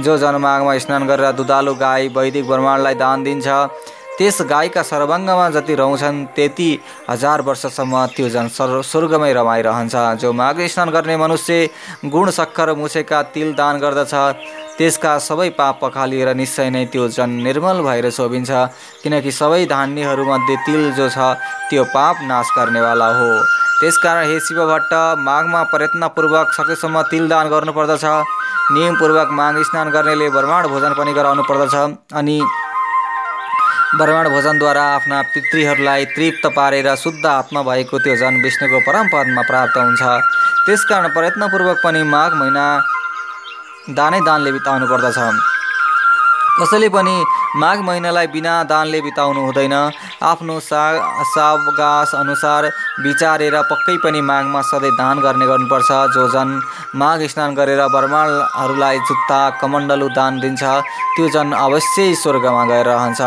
जो 0.04 0.16
जन 0.18 0.36
माघमा 0.44 0.78
स्नान 0.84 1.06
गरेर 1.08 1.32
दुधालु 1.32 1.74
गाई 1.76 2.08
वैदिक 2.16 2.44
ब्रह्माण्डलाई 2.48 2.94
दान 2.94 3.22
दिन्छ 3.24 3.48
त्यस 4.18 4.40
गाईका 4.50 4.82
सर्वाङ्गमा 4.82 5.48
जति 5.50 5.74
रहन्छन् 5.80 6.24
त्यति 6.36 6.70
हजार 7.10 7.40
वर्षसम्म 7.46 7.94
त्यो 8.16 8.28
जन 8.28 8.48
स्वर्गमै 8.50 9.32
रमाइरहन्छ। 9.32 9.94
जो 10.20 10.32
माघ 10.32 10.56
स्नान 10.62 10.90
गर्ने 10.90 11.16
मनुष्य 11.16 11.68
गुण 12.04 12.30
सक्खर 12.30 12.72
मुछेका 12.74 13.22
तिल 13.34 13.52
दान 13.54 13.78
गर्दछ 13.78 14.14
त्यसका 14.78 15.12
सबै 15.18 15.48
पाप 15.58 15.78
पखालिएर 15.82 16.34
निश्चय 16.34 16.70
नै 16.70 16.84
त्यो 16.92 17.06
जन 17.14 17.30
निर्मल 17.46 17.80
भएर 17.82 18.10
शोभिन्छ 18.10 18.50
किनकि 19.02 19.30
सबै 19.32 19.64
धान्यहरूमध्ये 19.66 20.56
तिल 20.66 20.82
जो 20.98 21.08
छ 21.08 21.38
त्यो 21.70 21.84
पाप 21.94 22.16
नाश 22.26 22.46
गर्नेवाला 22.58 23.08
हो। 23.18 23.30
त्यसकारण 23.80 24.24
हे 24.26 24.38
शिव 24.40 24.58
भट्ट 24.66 24.92
माघमा 25.22 25.62
प्रयत्नपूर्वक 25.72 26.52
सकेसम्म 26.52 27.02
तिल 27.10 27.28
दान 27.28 27.48
गर्नुपर्दछ। 27.48 28.04
नियमपूर्वक 28.74 29.28
माघ 29.32 29.54
स्नान 29.64 29.88
गर्नेले 29.90 30.28
ब्रह्माण्ड 30.30 30.66
भोजन 30.68 30.92
पनि 30.98 31.12
गराउनु 31.14 31.42
पर्दछ 31.42 31.74
अनि 32.14 32.38
ब्रह्माण्ड 33.96 34.28
भोजनद्वारा 34.28 34.82
आफ्ना 34.94 35.20
पितृहरूलाई 35.34 36.04
तृप्त 36.14 36.46
पारेर 36.56 36.88
शुद्ध 36.94 37.24
आत्मा 37.26 37.62
भएको 37.62 37.98
त्यो 37.98 38.16
जन 38.16 38.34
विष्णुको 38.44 38.80
परम 38.84 39.08
पदमा 39.08 39.42
प्राप्त 39.48 39.76
हुन्छ। 39.76 40.02
त्यसकारण 40.66 41.08
प्रयत्नपूर्वक 41.08 41.80
पनि 41.84 42.02
माघ 42.04 42.32
महिना 42.34 42.64
दानै 43.96 44.20
दानले 44.28 44.52
बिताउनु 44.52 44.86
पर्दछ। 44.92 45.18
कसैले 46.60 46.88
पनि 46.90 47.16
माघ 47.56 47.78
महिनालाई 47.86 48.26
बिना 48.34 48.54
दानले 48.70 49.00
बिताउनु 49.00 49.40
हुँदैन। 49.40 49.74
आफ्नो 50.22 50.58
सा 50.60 50.82
सावगास 51.32 52.14
अनुसार 52.14 52.62
विचारेर 53.04 53.54
पक्कै 53.70 53.96
पनि 54.04 54.20
माघमा 54.20 54.60
सधैँ 54.70 54.90
दान 54.98 55.20
गर्ने 55.24 55.46
गर्नुपर्छ। 55.46 55.90
जो 56.14 56.28
जन 56.34 56.48
माघ 56.96 57.20
स्नान 57.22 57.54
गरेर 57.54 57.82
ब्रह्माणहरूलाई 57.94 58.98
जुत्ता 59.08 59.40
कमण्डलु 59.60 60.08
दान 60.18 60.40
दिन्छ 60.40 60.62
त्यो 61.16 61.28
जन 61.34 61.52
अवश्यै 61.54 62.14
स्वर्गमा 62.22 62.64
गएर 62.70 62.88
रहन्छ। 62.88 63.20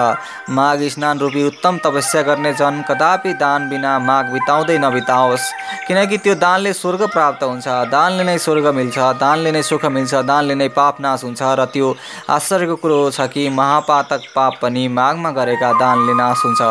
माघ 0.51 0.79
स्नान 0.93 1.19
रूपी 1.19 1.43
उत्तम 1.47 1.77
तपस्या 1.85 2.21
गर्ने 2.27 2.53
जन 2.59 2.81
कदापि 2.89 3.33
दान 3.43 3.69
बिना 3.69 3.97
माघ 3.99 4.25
बिताउँदै 4.33 4.77
नबिताओस्। 4.77 5.45
किनकि 5.87 6.17
त्यो 6.23 6.35
दानले 6.35 6.73
स्वर्ग 6.73 7.01
प्राप्त 7.15 7.43
हुन्छ। 7.43 7.67
दानले 7.95 8.23
नै 8.23 8.37
स्वर्ग 8.37 8.67
मिल्छ 8.75 8.97
दानले 9.23 9.51
नै 9.51 9.61
सुख 9.63 9.85
मिल्छ 9.95 10.13
दानले 10.27 10.55
नै 10.55 10.67
पाप 10.77 10.99
नाश 11.01 11.23
हुन्छ 11.23 11.41
र 11.59 11.65
त्यो 11.73 11.87
आश्चर्यको 12.29 12.75
कुरो 12.83 12.99
छ 13.11 13.20
कि 13.27 13.49
महापात 13.49 14.09
घातक 14.11 14.25
पाप 14.35 14.53
पनि 14.61 14.87
माघमा 14.87 15.29
गरेका 15.31 15.71
दानले 15.73 16.13
नाश 16.13 16.41
हुन्छ 16.45 16.61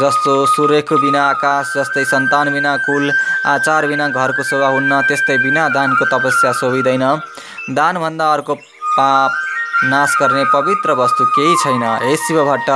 जस्तो 0.00 0.32
सूर्यको 0.46 0.96
बिना 0.98 1.22
आकाश 1.28 1.72
जस्तै 1.76 2.04
सन्तान 2.04 2.52
बिना 2.52 2.76
कुल 2.76 3.10
आचार 3.46 3.86
बिना 3.86 4.08
घरको 4.08 4.42
शोभा 4.42 4.68
हुन्न 4.68 5.00
त्यस्तै 5.08 5.36
बिना 5.38 5.68
दानको 5.68 6.04
तपस्या 6.04 6.52
शोभिँदैन। 6.52 7.04
दानभन्दा 7.70 8.32
अर्को 8.32 8.54
पाप 8.96 9.30
नाश 9.84 10.16
गर्ने 10.20 10.44
पवित्र 10.54 10.92
वस्तु 10.92 11.24
केही 11.36 11.54
छैन। 11.64 11.84
हे 12.02 12.16
शिव 12.16 12.44
भट्ट 12.44 12.70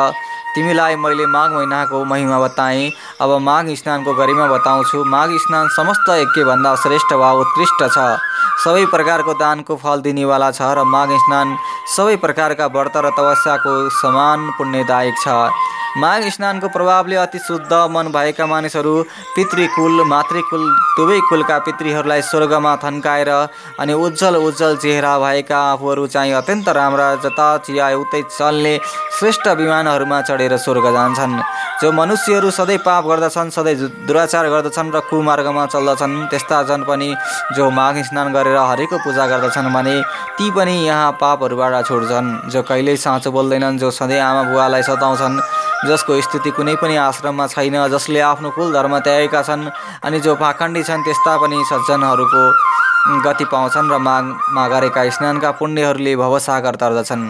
तिमीलाई 0.57 0.97
मैले 0.97 1.27
माघ 1.29 1.51
महिनाको 1.53 2.05
महिमा 2.05 2.39
बताएँ। 2.41 2.91
अब 3.21 3.31
माघ 3.45 3.67
स्नानको 3.77 4.13
गरिमा 4.17 4.47
बताउँछु। 4.49 5.05
माघ 5.05 5.31
स्नान 5.45 5.69
समस्त 5.77 6.09
यज्ञभन्दा 6.11 6.75
श्रेष्ठ 6.83 7.13
वा 7.13 7.31
उत्कृष्ट 7.45 7.81
छ। 7.93 7.99
सबै 8.65 8.85
प्रकारको 8.89 9.33
दानको 9.37 9.77
फल 9.77 10.01
दिनेवाला 10.01 10.51
छ 10.51 10.73
र 10.73 10.85
माघ 10.89 11.09
स्नान 11.13 11.57
सबै 11.97 12.17
प्रकारका 12.25 12.67
व्रत 12.73 12.97
र 12.97 13.11
तपस्याको 13.13 13.75
समान 14.01 14.51
पुण्यदायक 14.59 15.15
छ। 15.21 15.29
माघ 15.97 16.23
स्नानको 16.29 16.69
प्रभावले 16.69 17.17
अति 17.17 17.39
शुद्ध 17.39 17.73
मन 17.91 18.09
भएका 18.13 18.47
मानिसहरू 18.47 18.95
पितृकुल 19.35 20.05
मातृकुल 20.07 20.65
दुवै 20.97 21.19
कुलका 21.29 21.59
पितृहरूलाई 21.65 22.23
स्वर्गमा 22.23 22.75
थन्काएर 22.85 23.31
अनि 23.81 23.93
उज्जवल 23.97 24.37
उज्जवल 24.39 24.77
चेहरा 24.77 25.19
भएका 25.19 25.59
आफूहरू 25.73 26.07
चाहिँ 26.07 26.33
अत्यन्त 26.35 26.69
राम्रा 26.79 27.09
जता 27.25 27.49
चिया 27.65 27.89
उतै 27.97 28.23
चल्ने 28.29 28.75
श्रेष्ठ 29.19 29.49
विमानहरूमा 29.57 30.21
चढेर 30.23 30.57
स्वर्ग 30.59 30.87
जान्छन्। 30.93 31.41
जो 31.81 31.93
मनुष्यहरू 31.93 32.51
सधैँ 32.51 32.79
पाप 32.85 33.05
गर्दछन् 33.07 33.51
सधैँ 33.51 33.75
दुराचार 34.07 34.49
गर्दछन् 34.49 34.93
र 34.93 35.01
कुमार्गमा 35.09 35.65
चल्दछन् 35.67 36.17
त्यस्ता 36.31 36.63
जन 36.69 36.85
पनि 36.85 37.09
जो 37.57 37.71
माघ 37.71 37.97
स्नान 38.05 38.33
गरेर 38.33 38.57
हरिको 38.61 38.99
पूजा 39.05 39.27
गर्दछन् 39.27 39.73
भने 39.73 39.97
ती 40.37 40.51
पनि 40.53 40.77
यहाँ 40.87 41.13
पापहरूबाट 41.21 41.75
छुट्छन् 41.89 42.29
जो 42.53 42.63
कहिल्यै 42.69 42.97
साँचो 42.97 43.31
बोल्दैनन् 43.33 43.79
जो 43.79 43.91
सधैँ 43.91 44.21
आमा 44.21 44.43
बुवालाई 44.53 44.83
सताउँछन्। 44.83 45.41
जसको 45.87 46.21
स्थिति 46.23 46.51
कुनै 46.57 46.75
पनि 46.83 46.97
आश्रममा 47.01 47.47
छैन 47.47 47.77
जसले 47.89 48.21
आफ्नो 48.31 48.51
कुल 48.57 48.73
धर्म 48.73 48.99
त्यागेका 49.07 49.43
छन् 49.43 49.65
अनि 50.05 50.21
जो 50.21 50.35
पाखण्डी 50.37 50.83
छन् 50.83 51.05
त्यस्ता 51.05 51.37
पनि 51.43 51.59
सज्जनहरूको 51.71 52.43
गति 53.25 53.45
पाउँछन् 53.53 53.91
र 53.93 53.99
माघमा 54.07 54.65
गरेका 54.69 55.09
स्नानका 55.17 55.51
पुण्यहरूले 55.59 56.13
भवसागर 56.17 56.75
तर्दछन्। 56.83 57.23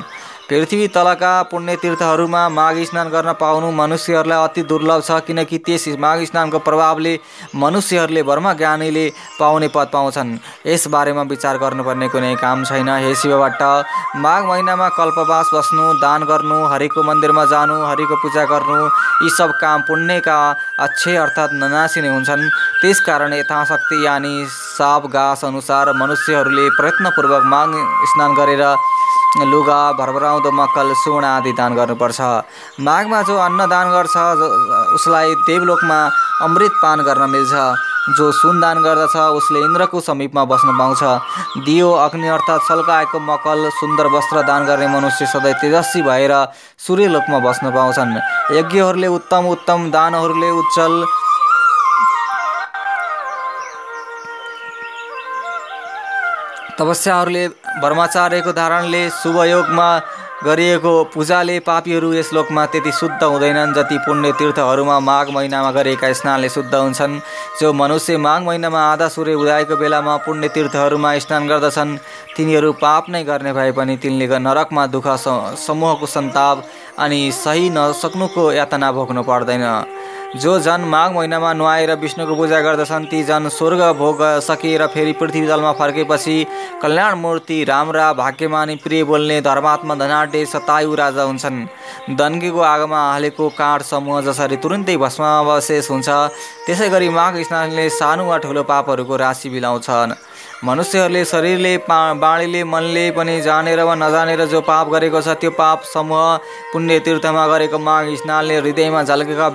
पृथ्वी 0.48 0.86
तलका 0.94 1.30
पुण्यतीर्थहरूमा 1.50 2.48
माघ 2.48 2.76
स्नान 2.86 3.08
गर्न 3.10 3.32
पाउनु 3.40 3.70
मनुष्यहरूलाई 3.72 4.44
अति 4.46 4.62
दुर्लभ 4.62 5.00
छ 5.02 5.18
किनकि 5.26 5.58
त्यस 5.66 5.86
माघ 5.98 6.18
स्नानको 6.22 6.58
प्रभावले 6.62 7.14
मनुष्यहरूले 7.56 8.22
वर्म 8.22 8.46
ज्ञानीले 8.52 9.06
पाउने 9.40 9.68
पद 9.74 9.88
पाउँछन्। 9.92 10.30
यसबारेमा 10.66 11.22
विचार 11.32 11.58
गर्नुपर्ने 11.58 12.08
कुनै 12.08 12.34
काम 12.38 12.62
छैन। 12.64 12.88
हे 12.88 13.14
शिवबाट 13.14 13.62
माघ 14.22 14.42
महिनामा 14.46 14.88
कल्पवास 14.98 15.50
बस्नु 15.54 15.84
दान 15.98 16.24
गर्नु 16.30 16.58
हरिको 16.72 17.02
मन्दिरमा 17.02 17.44
जानु 17.50 17.82
हरिको 17.82 18.16
पूजा 18.22 18.44
गर्नु 18.46 18.78
यी 19.24 19.30
सब 19.38 19.50
काम 19.60 19.82
पुण्यका 19.88 20.38
अक्षय 20.86 21.16
अर्थात् 21.26 21.58
ननासिने 21.58 22.08
हुन्छन्। 22.08 22.50
त्यसकारण 22.82 23.32
यथाशक्ति 23.34 24.04
यानि 24.06 24.34
सावगास 24.78 25.44
अनुसार 25.44 25.92
मनुष्यहरूले 26.02 26.68
प्रयत्नपूर्वक 26.78 27.42
माघ 27.54 27.70
स्नान 28.12 28.34
गरेर 28.38 28.64
लुगा 29.36 29.80
भरभराउँदो 30.36 30.50
मक्कल 30.52 30.92
सुण 30.94 31.24
आदि 31.24 31.52
दान 31.52 31.74
गर्नुपर्छ। 31.74 32.20
माघमा 32.80 33.22
जो 33.22 33.36
अन्न 33.36 33.66
दान 33.68 33.86
गर्छ 33.90 34.16
उसलाई 34.94 35.34
देवलोकमा 35.48 35.98
अमृत 36.44 36.72
पान 36.82 37.00
गर्न 37.02 37.30
मिल्छ। 37.30 37.54
जो 38.16 38.30
सुन 38.32 38.60
दान 38.60 38.82
गर्दछ 38.82 39.16
उसले 39.16 39.60
इन्द्रको 39.60 40.00
समीपमा 40.00 40.44
बस्न 40.44 40.68
पाउँछ। 40.78 41.02
दियो 41.64 41.90
अग्नि 41.90 42.28
अर्थात् 42.28 42.66
सल्काएको 42.68 43.18
मकल 43.18 43.68
सुन्दर 43.80 44.06
वस्त्र 44.14 44.42
दान 44.46 44.64
गर्ने 44.66 44.86
मनुष्य 44.88 45.26
सधैँ 45.26 45.54
तेजस्वी 45.60 46.02
भएर 46.02 46.32
सूर्यलोकमा 46.86 47.38
बस्न 47.40 47.70
पाउँछन्। 47.72 48.20
यज्ञहरूले 48.56 49.08
उत्तम 49.08 49.46
उत्तम 49.48 49.90
दानहरूले 49.90 50.50
उज्जवल 50.52 51.04
तपस्याहरूले 56.76 57.44
ब्रह्मचार्यको 57.80 58.52
धारणले 58.52 59.02
शुभयोगमा 59.10 59.88
गरिएको 60.44 60.92
पूजाले 61.14 61.58
पापीहरू 61.60 62.12
यस 62.12 62.30
लोकमा 62.34 62.64
त्यति 62.66 62.90
शुद्ध 62.92 63.22
हुँदैनन् 63.22 63.72
जति 63.74 63.98
पुण्य 63.98 64.32
तीर्थहरूमा 64.38 64.98
माघ 65.00 65.26
महिनामा 65.32 65.70
गरेका 65.72 66.12
स्नानले 66.12 66.48
शुद्ध 66.48 66.74
हुन्छन्। 66.74 67.18
जो 67.60 67.72
मनुष्य 67.72 68.16
माघ 68.18 68.42
महिनामा 68.42 68.80
आधा 68.92 69.08
सूर्य 69.08 69.34
उदाएको 69.34 69.76
बेलामा 69.76 70.16
पुण्य 70.26 70.48
तीर्थहरूमा 70.48 71.16
स्नान 71.18 71.48
गर्दछन् 71.48 71.96
तिनीहरू 72.36 72.72
पाप 72.76 73.08
नै 73.10 73.24
गर्ने 73.24 73.52
भए 73.52 73.72
पनि 73.72 73.96
तिनले 73.96 74.26
नरकमा 74.38 74.86
दुःख 74.92 75.08
समूहको 75.66 76.06
सन्ताप 76.06 76.64
अनि 76.98 77.20
सही 77.32 77.70
नसक्नुको 77.72 78.44
यातना 78.52 78.92
भोग्नु 78.92 79.22
पर्दैन। 79.22 79.64
जो 80.35 80.59
जन 80.59 80.80
माघ 80.90 81.11
महिनामा 81.14 81.52
नुहाएर 81.52 81.92
विष्णुको 81.95 82.35
पूजा 82.37 82.61
गर्दछन् 82.61 83.04
ती 83.06 83.23
जन 83.25 83.49
स्वर्ग 83.49 83.80
भोग 83.99 84.23
सकेर 84.42 84.87
फेरि 84.87 85.12
पृथ्वी 85.12 85.47
दलमा 85.47 85.73
फर्केपछि 85.73 86.47
कल्याण 86.83 87.14
मूर्ति 87.18 87.62
राम्रा 87.64 88.12
भाग्यमानी 88.12 88.76
प्रिय 88.85 89.04
बोल्ने 89.04 89.40
धर्मात्मा 89.40 89.95
धनाटे 89.95 90.45
सतायु 90.47 90.95
राजा 90.95 91.23
हुन्छन्। 91.23 91.64
दन्केको 92.11 92.61
आगोमा 92.61 93.00
हालेको 93.11 93.49
काठ 93.59 93.83
समूह 93.83 94.21
जसरी 94.26 94.56
तुरुन्तै 94.56 94.97
भस्मावशेष 94.97 95.90
हुन्छ 95.90 96.09
त्यसै 96.66 96.88
गरी 96.90 97.09
माघ 97.09 97.35
स्नानले 97.38 97.88
सानो 97.90 98.26
वा 98.26 98.38
ठुलो 98.42 98.62
पापहरूको 98.62 99.16
राशि 99.16 99.49
बिलाउँछन् 99.50 100.14
मनुष्यहरूले 100.64 101.25
शरीरले 101.25 101.76
पा 101.78 101.97
बाणीले 102.21 102.62
मनले 102.64 103.11
पनि 103.16 103.40
जानेर 103.40 103.80
वा 103.85 103.95
नजानेर 103.95 104.45
जो 104.49 104.61
पाप 104.61 104.88
गरेको 104.90 105.21
छ 105.21 105.37
त्यो 105.40 105.50
पाप 105.52 105.83
समूह 105.85 106.37
पुण्य 106.73 106.99
तीर्थमा 107.04 107.47
गरेको 107.47 107.78
माघ 107.78 108.04
स्नानले 108.23 108.56
हृदयमा 108.59 109.02
झल्केका 109.02 109.49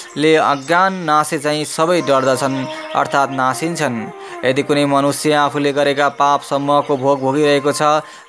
विष्णुले 0.00 0.34
अज्ञान 0.36 0.94
नासे 1.04 1.38
चाहिँ 1.38 1.64
सबै 1.64 2.00
डर्दछन् 2.08 2.56
अर्थात् 2.94 3.32
नासिन्छन्। 3.32 3.98
यदि 4.44 4.62
कुनै 4.62 4.84
मनुष्य 4.86 5.32
आफूले 5.34 5.72
गरेका 5.72 6.08
पाप 6.16 6.40
समूहको 6.42 6.96
भोग 6.96 7.20
भोगिरहेको 7.20 7.72
छ 7.72 7.82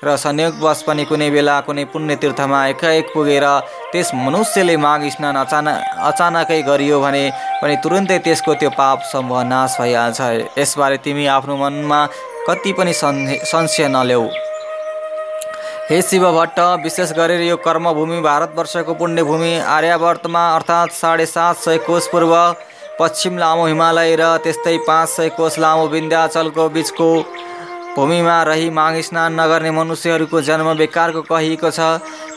र 0.04 0.16
संयोगवश 0.16 0.82
पनि 0.86 1.04
कुनै 1.04 1.30
बेला 1.30 1.60
कुनै 1.66 1.84
पुण्य 1.92 2.16
तीर्थमा 2.16 2.66
एकाएक 2.68 3.06
पुगेर 3.14 3.46
त्यस 3.92 4.10
मनुष्यले 4.14 4.76
माघ 4.76 5.00
स्नान 5.08 5.36
अचानक 5.36 5.76
अचानकै 6.10 6.62
गरियो 6.62 7.00
भने 7.00 7.24
पनि 7.62 7.76
तुरुन्तै 7.82 8.18
त्यसको 8.18 8.54
त्यो 8.54 8.70
पाप 8.70 8.98
समूह 9.12 9.42
नाश 9.42 9.76
भइहाल्छ। 9.80 10.20
यसबारे 10.58 10.96
तिमी 11.04 11.26
आफ्नो 11.26 11.56
मनमा 11.56 12.00
कति 12.48 12.72
पनि 12.72 12.92
संशय 12.94 13.88
नल्याऊ 13.88 14.51
हे 15.92 16.00
शिव 16.02 16.22
भट्ट 16.32 16.58
विशेष 16.82 17.10
गरेर 17.12 17.40
यो 17.40 17.56
कर्मभूमि 17.64 18.20
भारतवर्षको 18.22 18.92
पुण्यभूमि 18.94 19.50
आर्यावर्तमा 19.68 20.44
अर्थात् 20.50 20.92
साढे 20.92 21.26
सात 21.26 21.56
सय 21.56 21.78
कोष 21.86 22.06
पूर्व 22.08 22.32
पश्चिम 23.00 23.36
लामो 23.38 23.66
हिमालय 23.66 24.14
र 24.20 24.30
त्यस्तै 24.44 24.76
पाँच 24.86 25.08
सय 25.08 25.28
कोष 25.36 25.58
लामो 25.58 25.86
विन्ध्याचलको 25.88 26.68
बिचको 26.68 27.10
भूमिमा 27.96 28.42
रही 28.42 28.68
माघ 28.70 28.94
स्नान 29.00 29.34
नगर्ने 29.40 29.70
मनुष्यहरूको 29.70 30.40
जन्म 30.42 30.72
बेकारको 30.76 31.22
कहिएको 31.22 31.70
छ। 31.70 31.80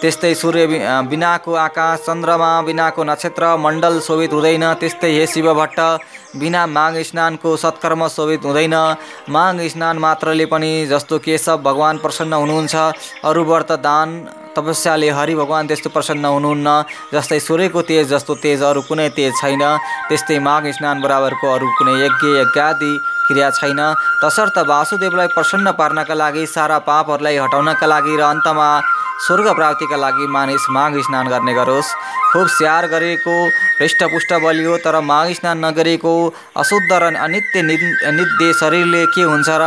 त्यस्तै 0.01 0.33
सूर्य 0.35 0.65
बिनाको 1.07 1.53
आकाश 1.57 1.99
चन्द्रमा 2.05 2.49
बिनाको 2.61 3.03
नक्षत्र 3.03 3.55
मण्डल 3.57 3.99
शोभित 3.99 4.33
हुँदैन 4.33 4.65
त्यस्तै 4.79 5.11
हे 5.11 5.25
शिव 5.27 5.53
भट्ट 5.53 5.79
बिना 6.35 6.65
माघ 6.67 6.93
स्नानको 7.01 7.55
सत्कर्म 7.57 8.07
शोभित 8.07 8.45
हुँदैन। 8.45 8.75
माघ 9.29 9.55
स्नान 9.65 9.97
मात्रले 9.97 10.45
पनि 10.45 10.71
जस्तो 10.87 11.19
केशव 11.19 11.57
भगवान् 11.63 12.03
प्रसन्न 12.03 12.33
हुनुहुन्छ 12.35 12.75
अरू 13.23 13.43
व्रत 13.43 13.71
दान 13.79 14.09
तपस्याले 14.55 15.09
हरि 15.17 15.35
भगवान् 15.35 15.67
त्यस्तो 15.67 15.89
प्रसन्न 15.95 16.25
हुनुहुन्न 16.25 16.69
जस्तै 17.13 17.39
सूर्यको 17.39 17.81
तेज 17.89 18.03
जस्तो 18.13 18.35
तेज 18.43 18.63
अरू 18.63 18.81
कुनै 18.87 19.09
तेज 19.17 19.31
छैन 19.41 19.63
त्यस्तै 20.09 20.39
माघ 20.47 20.63
स्नान 20.77 21.01
बराबरको 21.03 21.45
अरू 21.55 21.67
कुनै 21.77 21.95
यज्ञ 22.01 22.27
यज्ञादि 22.39 22.91
क्रिया 23.27 23.49
छैन। 23.59 23.79
तसर्थ 24.23 24.57
वासुदेवलाई 24.69 25.27
प्रसन्न 25.35 25.71
पार्नका 25.79 26.15
लागि 26.15 26.45
सारा 26.47 26.77
पापहरूलाई 26.87 27.37
हटाउनका 27.37 27.87
लागि 27.93 28.13
र 28.15 28.21
अन्तमा 28.25 28.69
स्वर्ग 29.25 29.47
प्राप्तिका 29.55 29.97
लागि 29.97 30.25
मानिस 30.27 30.65
माघ 30.75 30.93
स्नान 31.07 31.27
गर्ने 31.33 31.53
गरोस्। 31.53 31.95
खुब 32.31 32.47
स्याहार 32.55 32.85
गरेको 32.93 33.35
हृष्टपुष्ट 33.79 34.33
बलियो 34.43 34.77
तर 34.85 34.99
माघ 35.01 35.27
स्नान 35.33 35.65
नगरेको 35.65 36.13
अशुद्ध 36.61 36.91
र 36.93 37.03
अनित्य 37.25 37.61
नित्य 37.61 38.53
शरीरले 38.61 39.05
के 39.15 39.23
हुन्छ 39.23 39.49
र 39.49 39.63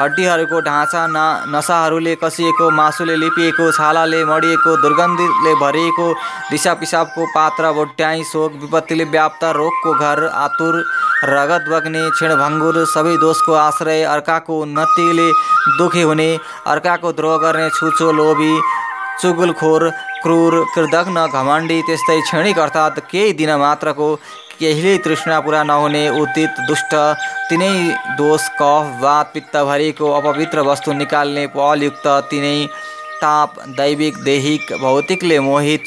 हड्डीहरूको 0.00 0.60
ढाँचा 0.62 1.06
ना 1.08 1.24
नसाहरूले 1.48 2.14
कसिएको 2.16 2.70
मासुले 2.72 3.16
लिपिएको 3.16 3.70
छालाले 3.72 4.24
मडिएको 4.24 4.76
दुर्गन्धले 4.78 5.54
भरिएको 5.56 6.06
दिसा 6.50 6.74
पिसाबको 6.76 7.26
पात्र 7.30 7.72
भोट्याई 7.74 8.22
शोक 8.24 8.52
विपत्तिले 8.60 9.04
व्याप्त 9.10 9.44
रोगको 9.56 9.94
घर 9.96 10.24
आतुर 10.38 10.82
रगत 11.26 11.64
बग्ने 11.68 12.02
क्षीणभङ्गुर 12.10 12.84
सबै 12.88 13.16
दोषको 13.18 13.54
आश्रय 13.60 14.02
अर्काको 14.08 14.60
उन्नतिले 14.60 15.30
दुखी 15.78 16.02
हुने 16.04 16.30
अर्काको 16.68 17.12
द्रोह 17.14 17.36
गर्ने 17.38 17.68
छुचो 17.72 18.12
लोभी 18.14 18.52
चुगुलखोर 19.20 19.90
क्रूर 20.22 20.54
कृदग्न 20.74 21.26
घमण्डी 21.32 21.80
त्यस्तै 21.82 22.20
क्षणिक 22.22 22.58
अर्थात् 22.60 23.00
केही 23.10 23.32
दिन 23.34 23.50
मात्रको 23.58 24.08
केहीले 24.60 24.96
तृष्णा 25.04 25.38
पुरा 25.40 25.62
नहुने 25.62 26.08
उदित 26.20 26.60
दुष्ट 26.68 26.94
तिनै 27.48 27.72
दोष 28.18 28.48
कफ 28.60 29.00
वात 29.02 29.32
पित्त 29.34 29.56
भरिको 29.70 30.12
अपवित्र 30.12 30.60
वस्तु 30.68 30.92
निकाल्ने 31.00 31.46
पलयुक्त 31.56 32.06
तिनै 32.30 32.56
ताप 33.20 33.54
दैविक 33.76 34.18
दैहिक 34.24 34.72
भौतिकले 34.80 35.38
मोहित 35.40 35.86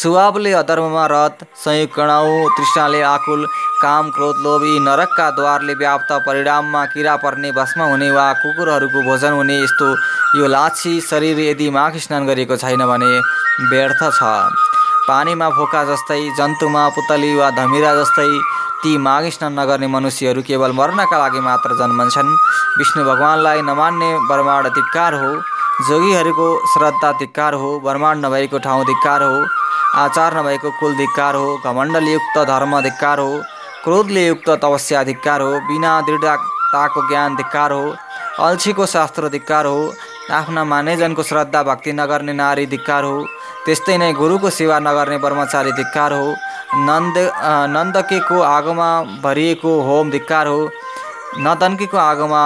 स्वभावले 0.00 0.52
अधर्ममा 0.54 1.06
रत 1.12 1.42
संयुकणाउ 1.64 2.36
तृष्णाले 2.58 3.00
आकुल 3.02 3.46
काम 3.82 4.10
क्रोध 4.10 4.36
लोभी 4.44 4.78
नरकका 4.80 5.30
द्वारले 5.40 5.74
व्याप्त 5.82 6.12
परिणाममा 6.26 6.84
किरा 6.94 7.16
पर्ने 7.24 7.50
भस्म 7.58 7.90
हुने 7.90 8.10
वा 8.10 8.32
कुकुरहरूको 8.44 9.02
भोजन 9.10 9.32
हुने 9.40 9.58
यस्तो 9.62 9.90
यो 10.38 10.46
लाछी 10.54 11.00
शरीर 11.10 11.40
यदि 11.40 11.70
माघ 11.76 11.92
स्नान 11.98 12.26
गरेको 12.26 12.56
छैन 12.56 12.86
भने 12.86 13.12
व्यर्थ 13.70 14.10
छ। 14.20 14.67
पानीमा 15.08 15.48
फोका 15.56 15.82
जस्तै 15.90 16.20
जन्तुमा 16.38 16.82
पुतली 16.94 17.30
वा 17.36 17.50
धमिरा 17.58 17.92
जस्तै 17.98 18.30
ती 18.82 18.90
माघ 19.04 19.22
स्नान 19.34 19.52
नगर्ने 19.58 19.86
मनुष्यहरू 19.94 20.42
केवल 20.48 20.72
मर्नका 20.80 21.18
लागि 21.18 21.40
मात्र 21.46 21.76
जन्मन्छन्। 21.78 22.34
विष्णु 22.78 23.04
भगवान्लाई 23.04 23.60
नमान्ने 23.68 24.10
ब्रह्माण्ड 24.28 24.74
धिक्कार 24.78 25.14
हो 25.22 25.30
जोगीहरूको 25.88 26.48
श्रद्धा 26.72 27.10
धिक्कार 27.20 27.54
हो 27.62 27.70
ब्रह्माण्ड 27.86 28.24
नभएको 28.24 28.58
ठाउँ 28.66 28.84
धिक्कार 28.90 29.22
हो 29.22 29.38
आचार 30.02 30.36
नभएको 30.38 30.70
कुल 30.80 30.96
धिक्कार 30.96 31.34
हो 31.40 31.46
घमण्डलयुक्त 31.66 32.36
धर्म 32.52 32.80
धिक्कार 32.88 33.18
हो 33.20 33.30
क्रोधले 33.84 34.26
युक्त 34.26 34.48
तपस्या 34.64 35.02
धिक्कार 35.10 35.40
हो 35.40 35.50
बिना 35.68 35.92
दृढताको 36.08 37.06
ज्ञान 37.08 37.36
धिक्कार 37.36 37.72
हो 37.72 37.82
अल्छीको 38.46 38.86
शास्त्र 38.94 39.28
धिक्कार 39.36 39.66
हो 39.66 39.80
आफ्ना 40.30 40.64
मानेजनको 40.64 41.22
श्रद्धा 41.22 41.62
भक्ति 41.62 41.92
नगर्ने 41.92 42.32
नारी 42.32 42.66
धिक्कार 42.66 43.04
हो। 43.04 43.24
त्यस्तै 43.64 43.96
नै 43.98 44.12
गुरुको 44.12 44.50
सेवा 44.50 44.78
नगर्ने 44.78 45.18
ब्रह्मचारी 45.18 45.72
धिक्कार 45.72 46.12
हो। 46.12 46.34
नन्द 46.84 47.16
नन्दकेको 47.72 48.40
आगोमा 48.44 48.88
भरिएको 49.24 49.72
होम 49.82 50.10
धिक्कार 50.10 50.46
हो। 50.46 50.60
नदन्केको 51.40 51.96
आगोमा 51.96 52.42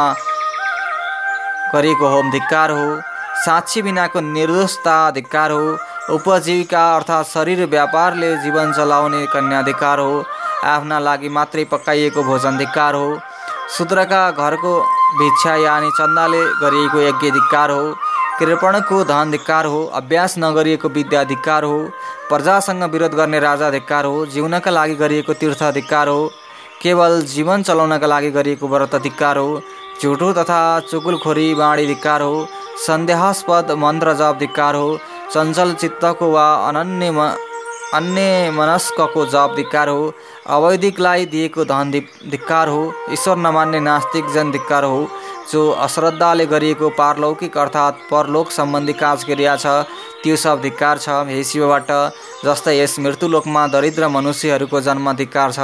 गरिएको 1.75 2.09
होम 2.09 2.31
धिक्कार 2.31 2.71
हो। 2.71 2.87
साक्षी 3.45 3.83
बिनाको 3.83 4.21
निर्दोषता 4.21 4.97
धिक्कार 5.11 5.51
हो। 5.51 5.79
उपजीविका 6.14 6.83
अर्थात् 6.97 7.29
शरीर 7.29 7.66
व्यापारले 7.66 8.37
जीवन 8.37 8.73
चलाउने 8.73 9.27
कन्या 9.27 9.62
धिक्कार 9.62 9.99
हो। 9.99 10.25
आफ्ना 10.64 10.99
लागि 10.99 11.29
मात्रै 11.29 11.64
पकाइएको 11.64 12.23
भोजन 12.23 12.59
धिक्कार 12.59 12.95
हो। 12.95 13.09
शूद्रका 13.77 14.31
घरको 14.33 14.75
भिक्षा 15.18 15.55
यानि 15.57 15.90
चन्दाले 15.90 16.40
गरिएको 16.62 17.01
यज्ञ 17.01 17.31
धिक्कार 17.31 17.70
हो। 17.70 17.94
कृपणको 18.38 19.05
धन 19.05 19.31
धिक्कार 19.31 19.66
हो। 19.66 19.85
अभ्यास 19.94 20.35
नगरिएको 20.38 20.88
विद्या 20.88 21.25
धिक्कार 21.25 21.64
हो। 21.64 21.79
प्रजासँग 22.29 22.83
विरोध 22.85 23.14
गर्ने 23.14 23.40
राजा 23.40 23.70
धिक्कार 23.70 24.05
हो। 24.05 24.27
जिउनका 24.27 24.70
लागि 24.70 24.94
गरिएको 24.94 25.33
तीर्थ 25.33 25.62
धिक्कार 25.62 26.09
हो। 26.09 26.31
केवल 26.83 27.22
जीवन 27.22 27.62
चलाउनका 27.62 28.07
लागि 28.07 28.31
गरिएको 28.31 28.68
व्रत 28.68 28.94
धिक्कार 28.96 29.38
हो। 29.38 29.61
झुटो 30.03 30.33
तथा 30.33 30.81
चुकुलखोरी 30.81 31.55
बाँडी 31.55 31.87
धिक्कार 31.87 32.20
हो। 32.20 32.46
सन्देहास्पद 32.87 33.70
मन्त्र 33.70 34.14
जप 34.14 34.37
धिक्कार 34.38 34.75
हो। 34.75 34.98
चञ्चल 35.33 35.75
चित्तको 35.75 36.31
वा 36.31 36.55
अनन्य 36.68 37.09
अन्य 37.94 38.51
मनस्कको 38.51 39.27
जप 39.27 39.53
धिक्कार 39.57 39.88
हो। 39.88 40.12
अवैधिकलाई 40.46 41.26
दिएको 41.26 41.64
धन 41.64 41.90
धिक्कार 41.90 42.68
हो। 42.68 42.92
ईश्वर 43.12 43.37
नमान्ने 43.38 43.81
नास्तिक 43.81 44.31
जन 44.35 44.50
धिक्कार 44.52 44.85
हो 44.85 45.09
जो 45.52 45.70
अश्रद्धाले 45.85 46.46
गरिएको 46.46 46.88
पारलौकिक 46.98 47.59
अर्थात् 47.59 48.00
परलोक 48.11 48.50
सम्बन्धी 48.50 48.92
क्रिया 48.92 49.57
छ 49.57 49.66
त्यो 50.22 50.37
सब 50.37 50.61
धिक्कार 50.62 50.98
छ। 50.98 51.09
हे 51.28 51.42
शिवबाट 51.44 51.90
जस्तै 52.44 52.76
यस 52.78 52.98
मृत्युलोकमा 52.98 53.66
दरिद्र 53.68 54.09
मनुष्यहरूको 54.09 54.81
जन्म 54.81 55.12
धिक्कार 55.12 55.52
छ 55.52 55.61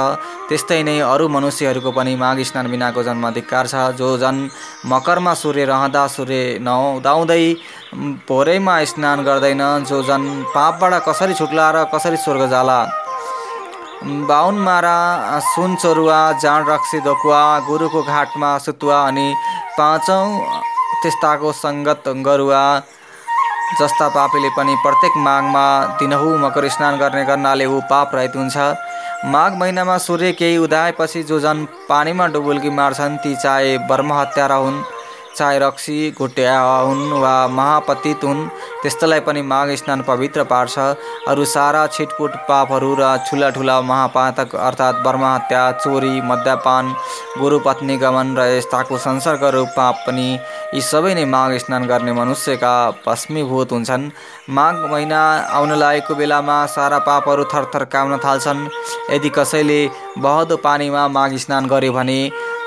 त्यस्तै 0.49 0.81
नै 0.83 0.99
अरू 1.01 1.27
मनुष्यहरूको 1.27 1.91
पनि 1.91 2.15
माघ 2.15 2.37
स्नान 2.43 2.71
बिनाको 2.71 3.03
जन्म 3.03 3.29
धिक्कार 3.31 3.67
छ 3.67 3.75
जो 3.99 4.17
जन 4.17 4.49
मकरमा 4.85 5.33
सूर्य 5.33 5.65
रहँदा 5.65 6.07
सूर्य 6.15 6.57
नहुँदाउँदै 6.61 7.43
भोरैमा 8.29 8.83
स्नान 8.85 9.23
गर्दैन 9.23 9.63
जो 9.89 10.01
जन 10.03 10.31
पापबाट 10.55 11.03
कसरी 11.07 11.33
छुट्ला 11.33 11.69
र 11.71 11.85
कसरी 11.93 12.17
स्वर्ग 12.17 12.49
जाला। 12.49 12.79
बाहुन 14.03 14.55
मारा 14.55 15.39
सुन 15.43 15.75
चोरुवा 15.75 16.19
जाँड 16.39 16.69
रक्सी 16.69 16.99
दकुवा 17.03 17.39
गुरुको 17.67 18.01
घाटमा 18.03 18.57
सुतुवा 18.57 18.99
अनि 19.07 19.33
पाँचौँ 19.77 20.27
त्यस्ताको 21.01 21.51
सङ्गत 21.53 22.07
गरुवा 22.25 22.63
जस्ता 23.79 24.07
पापीले 24.15 24.49
पनि 24.57 24.75
प्रत्येक 24.83 25.17
माघमा 25.25 25.65
दिनहु 25.99 26.37
मकर 26.39 26.67
स्नान 26.69 26.97
गर्ने 26.99 27.23
गर्नाले 27.25 27.65
ऊ 27.65 27.79
पाप 27.91 28.15
रहित 28.15 28.35
हुन्छ। 28.35 28.57
माघ 29.25 29.51
महिनामा 29.59 29.97
सूर्य 29.97 30.31
केही 30.39 30.57
उदाएपछि 30.57 31.23
जो 31.23 31.39
जन 31.39 31.67
पानीमा 31.89 32.27
डुबुल्की 32.33 32.69
मार्छन् 32.79 33.17
ती 33.19 33.35
चाहे 33.35 33.75
वर्म 33.89 34.13
हत्यारा 34.13 34.55
हुन्। 34.55 34.83
चाहे 35.37 35.59
रक्सी 35.59 35.97
घुट्या 36.11 36.59
हुन् 36.59 37.11
वा 37.21 37.35
महापतित 37.47 38.23
हुन् 38.23 38.47
त्यस्तोलाई 38.81 39.19
पनि 39.27 39.41
माघ 39.41 39.69
स्नान 39.75 40.01
पवित्र 40.07 40.43
पार्छ। 40.43 40.77
अरू 41.29 41.45
सारा 41.45 41.85
छिटपुट 41.87 42.31
पापहरू 42.49 42.95
र 42.99 43.15
ठुला 43.29 43.49
ठुला 43.49 43.79
महापातक 43.81 44.55
अर्थात् 44.57 45.07
हत्या 45.19 45.71
चोरी 45.79 46.21
मद्यपान 46.21 46.93
गुरुपत्नी 47.39 47.97
गमन 47.97 48.35
र 48.37 48.47
यस्ताको 48.49 48.97
संसर्गहरू 48.97 49.65
पाप 49.77 49.95
पनि 50.07 50.27
यी 50.73 50.81
सबै 50.81 51.13
नै 51.13 51.25
माघ 51.25 51.51
स्नान 51.57 51.87
गर्ने 51.87 52.13
मनुष्यका 52.13 52.73
भस्मीभूत 53.05 53.71
हुन्छन्। 53.71 54.09
माघ 54.49 54.75
महिना 54.91 55.21
आउन 55.55 55.71
लागेको 55.79 56.15
बेलामा 56.15 56.57
सारा 56.75 56.99
पापहरू 57.07 57.43
थरथर 57.53 57.83
काम्न 57.93 58.17
थाल्छन्। 58.25 58.67
यदि 59.11 59.29
कसैले 59.29 59.79
बहदो 60.17 60.57
पानीमा 60.57 61.07
माघ 61.07 61.31
स्नान 61.37 61.67
गर्यो 61.67 61.93
भने 61.93 62.19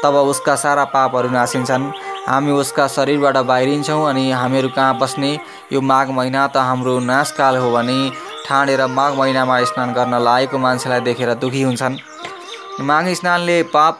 तब 0.05 0.14
उसका 0.14 0.55
सारा 0.57 0.85
पापहरू 0.94 1.29
नासिन्छन्। 1.31 1.90
हामी 2.23 2.53
उसका 2.53 2.87
शरीरबाट 2.89 3.37
बाहिरिन्छौँ 3.47 4.09
अनि 4.09 4.31
हामीहरू 4.31 4.69
कहाँ 4.69 4.99
बस्ने 4.99 5.31
यो 5.73 5.81
माघ 5.83 6.09
महिना 6.11 6.47
त 6.47 6.57
हाम्रो 6.59 6.99
नाशकाल 7.03 7.57
हो 7.57 7.71
भने 7.73 7.99
ठाडेर 8.47 8.87
माघ 8.89 9.13
महिनामा 9.19 9.57
स्नान 9.65 9.93
गर्न 9.93 10.15
लागेको 10.23 10.59
मान्छेलाई 10.59 11.01
देखेर 11.01 11.35
दुखी 11.43 11.63
हुन्छन्। 11.63 11.97
माघ 12.81 13.07
स्नानले 13.13 13.63
पाप 13.75 13.99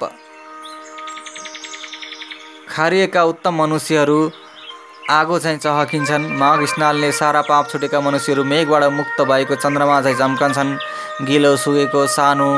खारिएका 2.71 3.23
उत्तम 3.25 3.55
मनुष्यहरू 3.63 4.19
आगो 5.11 5.39
चाहिँ 5.39 5.59
चहकिन्छन्। 5.59 6.31
माघ 6.39 6.59
स्नानले 6.65 7.13
सारा 7.13 7.41
पाप 7.51 7.69
छुटेका 7.71 8.01
मनुष्यहरू 8.01 8.45
मेघबाट 8.45 8.85
मुक्त 8.93 9.21
भएको 9.31 9.55
चन्द्रमा 9.55 10.01
चाहिँ 10.03 10.19
चम्कन्छन्। 10.19 10.77
गिलो 11.27 11.57
सुकेको 11.57 12.07
सानो 12.07 12.51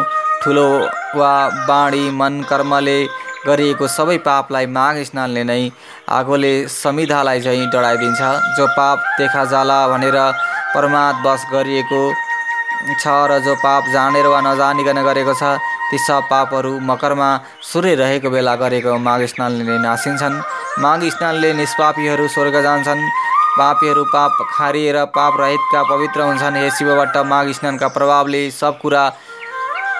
ठुलो 0.42 0.68
वा 1.16 1.34
बाँडी 1.68 2.10
मन 2.10 2.42
कर्मले 2.48 2.98
गरिएको 3.46 3.86
सबै 3.88 4.18
पापलाई 4.26 4.66
माघ 4.76 4.96
स्नानले 5.04 5.44
नै 5.44 5.62
आगोले 6.10 6.52
समिधालाई 6.68 7.40
चाहिँ 7.40 7.66
डढाइदिन्छ। 7.72 8.20
जो 8.56 8.66
पाप 8.76 8.98
देखा 9.18 9.44
जाला 9.52 9.78
भनेर 9.88 10.18
बस 11.24 11.40
गरिएको 11.52 12.02
छ 13.00 13.06
र 13.30 13.38
जो 13.44 13.54
पाप 13.56 13.84
जानेर 13.92 14.26
वा 14.28 14.40
नजानिकन 14.44 14.98
गरेको 15.04 15.34
छ 15.34 15.56
ती 15.90 15.98
सब 15.98 16.22
पापहरू 16.30 16.72
मकरमा 16.88 17.28
सूर्य 17.62 17.94
रहेको 18.00 18.30
बेला 18.30 18.54
गरेको 18.62 18.96
माघ 18.98 19.20
स्नानले 19.24 19.64
नै 19.64 19.78
नासिन्छन्। 19.80 20.42
माघ 20.82 21.00
स्नानले 21.04 21.52
निष्पापीहरू 21.60 22.28
स्वर्ग 22.28 22.56
जान्छन्। 22.62 23.00
पापीहरू 23.58 24.04
पाप 24.12 24.32
खारिएर 24.52 24.96
पाप 25.16 25.32
रहितका 25.40 25.82
पवित्र 25.90 26.20
हुन्छन्। 26.28 26.56
हे 26.56 26.70
शिवबाट 26.76 27.16
माघ 27.32 27.46
स्नानका 27.58 27.88
प्रभावले 27.96 28.42
सब 28.50 28.78
कुरा 28.82 29.04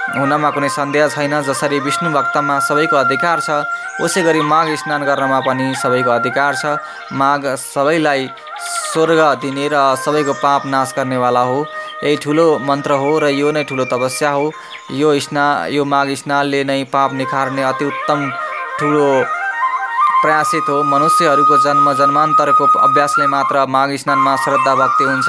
हुनमा 0.04 0.48
कुनै 0.52 0.68
सन्देह 0.68 1.08
छैन 1.08 1.34
जसरी 1.42 1.78
विष्णु 1.80 2.10
भक्तमा 2.12 2.58
सबैको 2.60 2.96
अधिकार 2.96 3.40
छ 3.40 3.64
उसै 4.04 4.22
गरी 4.22 4.42
माघ 4.44 4.66
स्नान 4.76 5.04
गर्नमा 5.04 5.38
पनि 5.46 5.66
सबैको 5.82 6.10
अधिकार 6.10 6.52
छ। 6.54 6.76
माघ 7.12 7.42
सबैलाई 7.56 8.28
स्वर्ग 8.92 9.20
दिने 9.40 9.66
र 9.72 9.80
सबैको 10.04 10.32
पाप 10.42 10.66
नाश 10.68 10.92
गर्नेवाला 10.96 11.40
हो। 11.40 11.58
यही 12.04 12.16
ठुलो 12.20 12.46
मन्त्र 12.68 13.00
हो 13.00 13.10
र 13.18 13.32
यो 13.32 13.50
नै 13.50 13.64
ठुलो 13.64 13.84
तपस्या 13.88 14.30
हो। 14.36 14.52
यो 14.92 15.08
स्ना 15.24 15.44
यो 15.72 15.84
माघ 15.88 16.08
स्नानले 16.12 16.60
नै 16.64 16.78
पाप 16.92 17.12
निखार्ने 17.16 17.62
अति 17.64 17.84
उत्तम 17.84 18.30
ठुलो 18.78 19.08
प्रयासित 20.22 20.68
हो। 20.68 20.82
मनुष्यहरूको 20.84 21.56
जन्म 21.64 21.92
जन्मान्तरको 21.96 22.64
अभ्यासले 22.86 23.26
मात्र 23.32 23.66
माघ 23.66 23.88
स्नानमा 23.96 24.36
श्रद्धा 24.44 24.74
भक्ति 24.76 25.04
हुन्छ। 25.04 25.28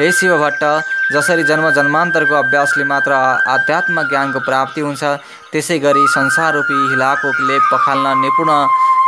हे 0.00 0.12
शिव 0.12 0.32
भट्ट 0.38 0.62
जसरी 1.12 1.42
जन्म 1.48 1.70
जन्मान्तरको 1.70 2.34
अभ्यासले 2.34 2.84
मात्र 2.84 3.12
आध्यात्म 3.48 4.02
ज्ञानको 4.10 4.40
प्राप्ति 4.46 4.80
हुन्छ 4.80 5.02
त्यसै 5.52 5.78
गरी 5.84 6.02
संसाररूपी 6.14 6.78
हिलाको 6.90 7.28
लेप 7.48 7.68
पखाल्न 7.72 8.14
निपुण 8.22 8.50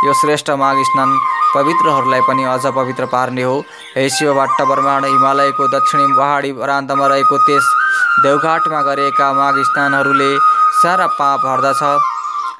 यो 0.05 0.13
श्रेष्ठ 0.21 0.49
माघ 0.61 0.75
स्नान 0.89 1.09
पवित्रहरूलाई 1.55 2.21
पनि 2.27 2.43
अझ 2.53 2.71
पवित्र 2.77 3.05
पार्ने 3.13 3.43
हो। 3.43 3.57
हे 3.95 4.09
शिव 4.15 4.33
भट्ट 4.39 4.61
ब्रह्माण्ड 4.69 5.05
हिमालयको 5.05 5.67
दक्षिणी 5.75 6.05
पहाडी 6.19 6.51
प्रान्तमा 6.61 7.07
रहेको 7.11 7.37
त्यस 7.47 7.67
देवघाटमा 8.23 8.81
गरेका 8.87 9.31
माघ 9.33 9.55
स्नानहरूले 9.59 10.31
सारा 10.81 11.07
पाप 11.19 11.45
हर्दछ। 11.45 11.83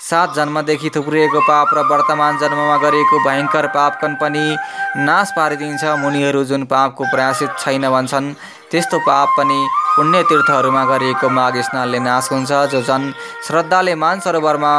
सात 0.10 0.36
जन्मदेखि 0.36 0.89
थुप्रिएको 0.95 1.39
पाप 1.48 1.74
र 1.78 1.80
वर्तमान 1.89 2.38
जन्ममा 2.39 2.78
गरिएको 2.84 3.17
भयङ्कर 3.26 3.67
पापकन 3.76 4.15
पनि 4.22 4.45
नाश 5.06 5.32
पारिदिन्छ 5.38 5.84
मुनिहरू 6.04 6.43
जुन 6.50 6.63
पापको 6.65 7.04
प्रयासित 7.12 7.50
छैन 7.60 7.89
भन्छन्। 7.89 8.34
त्यस्तो 8.72 8.98
पाप 9.06 9.30
पनि 9.38 9.60
पुण्य 9.95 10.24
तीर्थहरूमा 10.30 10.84
गरिएको 10.86 11.30
माघ 11.30 11.56
स्नानले 11.60 12.00
नाश 12.00 12.32
हुन्छ 12.32 12.52
जो 12.72 12.82
जन 12.89 13.12
श्रद्धाले 13.48 13.95
मानसरोवरमा 14.04 14.74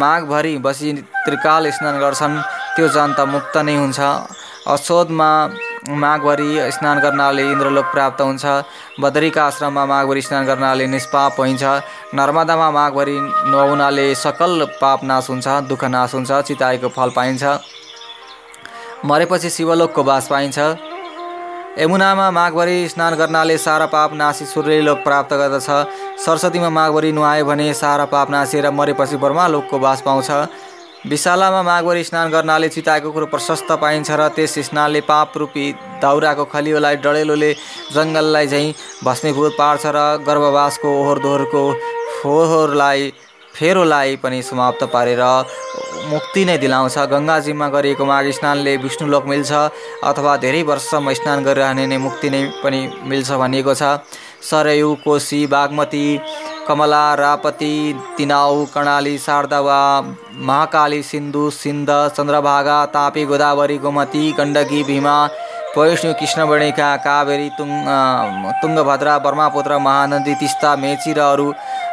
माघभरि 0.00 0.56
बसी 0.64 0.92
त्रिकाल 1.24 1.70
स्नान 1.70 1.98
गर्छन् 2.00 2.42
त्यो 2.76 2.88
जन 2.88 3.12
त 3.18 3.20
मुक्त 3.32 3.56
नै 3.66 3.76
हुन्छ। 3.76 4.00
अशोधमा 4.74 5.30
माघभरि 5.84 6.70
स्नान 6.72 6.98
गर्नाले 6.98 7.42
इन्द्रलोक 7.52 7.84
प्राप्त 7.84 8.20
हुन्छ। 8.20 8.44
बदरीका 9.00 9.44
आश्रममा 9.44 9.84
माघभरि 9.86 10.22
स्नान 10.22 10.46
गर्नाले 10.46 10.86
निष्पाप 10.86 11.40
हुन्छ। 11.40 11.62
नर्मदामा 12.14 12.70
माघभरि 12.70 13.18
नुहाउनाले 13.20 14.14
सकल 14.14 14.64
पाप 14.80 15.04
नाश 15.04 15.28
हुन्छ 15.30 15.48
दुःख 15.68 15.84
नाश 15.84 16.14
हुन्छ 16.14 16.32
चिताएको 16.48 16.88
फल 16.88 17.10
पाइन्छ। 17.16 17.44
मरेपछि 19.04 19.50
शिवलोकको 19.50 20.02
बास 20.02 20.28
पाइन्छ। 20.28 20.58
यमुनामा 21.78 22.30
माघभरि 22.30 22.88
स्नान 22.88 23.14
गर्नाले 23.14 23.58
सारा 23.58 23.86
पाप 23.86 24.12
नासी 24.14 24.44
सूर्यलोक 24.46 24.98
प्राप्त 25.04 25.32
गर्दछ। 25.34 25.68
सरस्वतीमा 26.24 26.68
माघभरि 26.70 27.12
नुहायो 27.12 27.44
भने 27.44 27.72
सारा 27.74 28.04
पाप 28.04 28.30
नासेर 28.30 28.70
मरेपछि 28.70 29.16
ब्रह्मालोकको 29.16 29.78
बास 29.78 30.00
पाउँछ। 30.00 30.30
विशालामा 31.06 31.60
माघभरि 31.62 32.02
स्नान 32.04 32.30
गर्नाले 32.30 32.68
चिताएको 32.68 33.10
कुरो 33.12 33.26
प्रशस्त 33.28 33.72
पाइन्छ 33.80 34.10
र 34.10 34.28
त्यस 34.36 34.54
स्नानले 34.68 35.00
पाप 35.04 35.36
रूपी 35.36 35.64
दाउराको 36.00 36.44
खलियोलाई 36.48 36.96
डढेलोले 37.04 37.50
जङ्गललाई 37.94 38.46
झैँ 38.46 38.72
भस्मीभूत 39.04 39.52
पार्छ 39.58 39.84
र 39.86 39.98
गर्भवासको 40.24 40.88
ओहोर 41.00 41.18
दोहोरको 41.20 41.62
फोहोरलाई 42.22 43.12
फेरोलाई 43.54 44.16
पनि 44.24 44.40
समाप्त 44.42 44.84
पारेर 44.94 45.20
मुक्ति 46.08 46.44
नै 46.44 46.56
दिलाउँछ। 46.58 46.96
गङ्गाजीमा 47.12 47.68
गरिएको 47.68 48.04
माघ 48.04 48.24
स्नानले 48.40 48.76
विष्णुलोक 48.84 49.24
मिल्छ 49.28 49.52
अथवा 50.08 50.36
धेरै 50.40 50.62
वर्षसम्म 50.64 51.12
स्नान 51.20 51.44
गरिरहने 51.44 51.86
नै 51.86 51.98
मुक्ति 52.00 52.30
नै 52.30 52.42
पनि 52.64 52.80
मिल्छ 53.04 53.30
भनिएको 53.44 53.74
छ। 53.74 54.00
सरयु 54.50 54.94
कोशी 55.04 55.46
बागमती 55.52 56.06
कमला 56.68 57.04
रापती 57.16 57.74
तिनाउ 58.18 58.64
कर्णाली 58.74 59.16
शारदा 59.18 59.60
वा 59.60 59.80
महाकाली 60.40 61.02
सिन्धु 61.04 61.48
सिन्ध 61.52 61.90
चन्द्रभागा 62.16 62.84
तापी 62.94 63.24
गोदावरी 63.24 63.76
गोमती 63.78 64.30
गण्डकी 64.38 64.82
भीमा 64.82 65.16
वैष्णु 65.76 66.12
कृष्णवर्णिका 66.14 66.88
कावेरी 67.04 67.48
तुङ 67.58 67.70
तुङ्गभद्रा 68.60 69.16
ब्रह्मपुत्र 69.18 69.78
महानदी 69.78 70.34
तिस्ता 70.40 70.74
मेची 70.76 71.12
र 71.12 71.20
अरू 71.22 71.46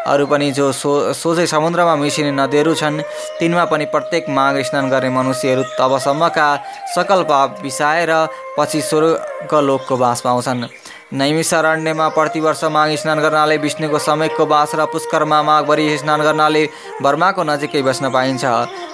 अरू 0.08 0.26
पनि 0.26 0.52
जो 0.52 0.72
सो 0.74 0.92
सोझै 1.14 1.46
समुद्रमा 1.48 1.96
मिसिने 1.96 2.32
नदीहरू 2.34 2.74
छन् 2.76 3.02
तिनमा 3.40 3.66
पनि 3.72 3.86
प्रत्येक 3.94 4.30
माघ 4.32 4.54
स्नान 4.70 4.90
गर्ने 4.90 5.10
मनुष्यहरू 5.12 5.64
तबसम्मका 5.80 6.48
सकल 6.96 7.24
पाप 7.30 7.60
बिसाएर 7.62 8.14
पछि 8.58 8.82
स्वर्गलोकको 8.90 9.98
बास 9.98 10.22
पाउँछन् 10.22 10.66
नैमिषारण्यमा 11.14 12.08
प्रतिवर्ष 12.16 12.64
माघ 12.72 12.90
स्नान 12.96 13.20
गर्नाले 13.20 13.56
विष्णुको 13.58 14.00
समयको 14.00 14.46
बास 14.48 14.76
र 14.76 14.86
पुष्करमा 14.88 15.42
माघभरि 15.44 15.98
स्नान 15.98 16.22
गर्नाले 16.24 16.64
बर्माको 17.04 17.44
नजिकै 17.44 17.82
बस्न 17.84 18.12
पाइन्छ। 18.12 18.44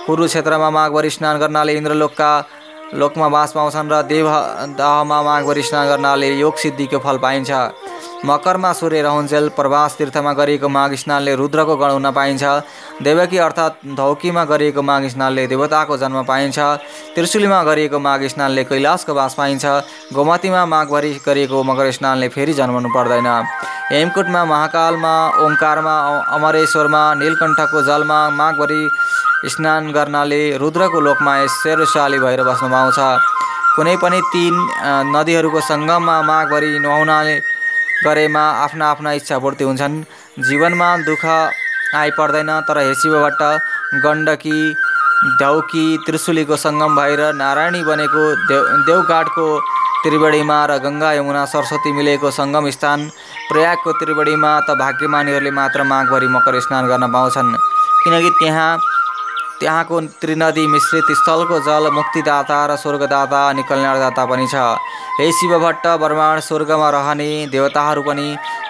कुरुक्षेत्रमा 0.06 0.70
माघभरि 0.70 1.10
स्नान 1.10 1.38
गर्नाले 1.40 1.74
इन्द्रलोकका 1.78 2.32
लोकमा 2.94 3.28
बास 3.30 3.54
पाउँछन् 3.54 3.92
र 3.92 4.02
देव 4.10 4.30
दाहमा 4.74 5.22
माघभरि 5.24 5.62
स्नान 5.62 5.88
गर्नाले 5.88 6.30
योग 6.34 6.58
सिद्धिको 6.58 7.00
फल 7.06 7.18
पाइन्छ। 7.22 7.52
मकरमा 8.26 8.72
सूर्य 8.74 9.02
रहन्जेल 9.02 9.48
प्रवास 9.54 9.96
तीर्थमा 9.98 10.32
गरिएको 10.34 10.68
माघ 10.70 10.94
स्नानले 10.94 11.34
रुद्रको 11.36 11.76
गण 11.78 11.92
हुन 11.92 12.12
पाइन्छ। 12.12 12.44
देवकी 13.04 13.38
अर्थात् 13.38 13.86
धौकीमा 13.96 14.44
गरिएको 14.46 14.82
माघ 14.82 15.04
स्नानले 15.06 15.46
देवताको 15.48 15.98
जन्म 15.98 16.24
पाइन्छ। 16.26 16.58
त्रिशुलीमा 17.16 17.62
गरिएको 17.64 18.00
माघ 18.00 18.22
स्नानले 18.26 18.64
कैलाशको 18.64 19.14
बास 19.14 19.34
पाइन्छ। 19.38 19.66
गोमतीमा 20.14 20.66
माघभरि 20.66 21.12
गरिएको 21.26 21.64
मकर 21.64 21.92
स्नानले 21.92 22.28
फेरि 22.34 22.54
जन्मनु 22.54 22.90
पर्दैन। 22.90 23.28
हेमकुटमा 23.92 24.42
महाकालमा 24.46 25.14
ओङ्कारमा 25.46 25.96
अमरेश्वरमा 26.36 27.04
नीलकण्ठको 27.22 27.82
जलमा 27.86 28.20
माघभरि 28.34 28.82
स्नान 29.46 29.92
गर्नाले 29.92 30.42
रुद्रको 30.58 31.00
लोकमा 31.00 31.34
शेरशाली 31.46 32.20
भएर 32.20 32.44
बस्न 32.44 32.66
पाउँछ। 32.66 33.00
कुनै 33.78 33.96
पनि 34.02 34.20
तिन 34.34 34.56
नदीहरूको 35.14 35.60
सङ्गममा 35.62 36.16
माघभरि 36.26 36.72
नुहाउनाले 36.82 37.38
गरेमा 38.06 38.44
आफ्ना 38.64 38.86
आफ्ना 38.92 39.12
इच्छा 39.20 39.38
पूर्ति 39.40 39.64
हुन्छन्। 39.64 39.96
जीवनमा 40.48 40.90
दुःख 41.08 41.26
आइपर्दैन 41.96 42.52
तर 42.68 42.78
हेसिबबाट 42.80 43.42
गण्डकी 44.04 44.60
ढौकी 45.40 45.86
त्रिशुलीको 46.06 46.56
सङ्गम 46.66 46.96
भएर 46.96 47.22
नारायणी 47.36 47.82
बनेको 47.84 48.24
देव 48.50 48.64
देवघाटको 48.88 49.48
त्रिवेणीमा 50.04 50.58
र 50.70 50.78
गङ्गा 50.84 51.12
यमुना 51.14 51.44
सरस्वती 51.54 51.92
मिलेको 51.98 52.32
सङ्गम 52.32 52.70
स्थान 52.76 53.00
प्रयागको 53.50 53.92
त्रिवेणीमा 54.00 54.52
त 54.68 54.78
भाग्यमानीहरूले 54.84 55.52
मात्र 55.60 55.84
माघभरि 55.92 56.28
मकर 56.36 56.60
स्नान 56.66 56.88
गर्न 56.88 57.12
पाउँछन्। 57.16 57.50
किनकि 58.04 58.30
त्यहाँ 58.40 58.70
त्यहाँको 59.60 60.00
त्रिनदी 60.22 60.66
मिश्रित 60.68 61.08
स्थलको 61.20 61.60
जल 61.68 61.90
मुक्तिदाता 61.94 62.60
र 62.66 62.76
स्वर्गदाता 62.78 63.40
अनि 63.50 63.64
कल्याणदाता 63.70 64.26
पनि 64.26 64.48
छ। 64.48 64.56
हे 65.20 65.32
शिव 65.34 65.58
भट्ट 65.60 65.86
ब्रह्माण्ड 65.98 66.42
स्वर्गमा 66.44 66.90
रहने 66.90 67.30
देवताहरू 67.52 68.02
पनि 68.08 68.28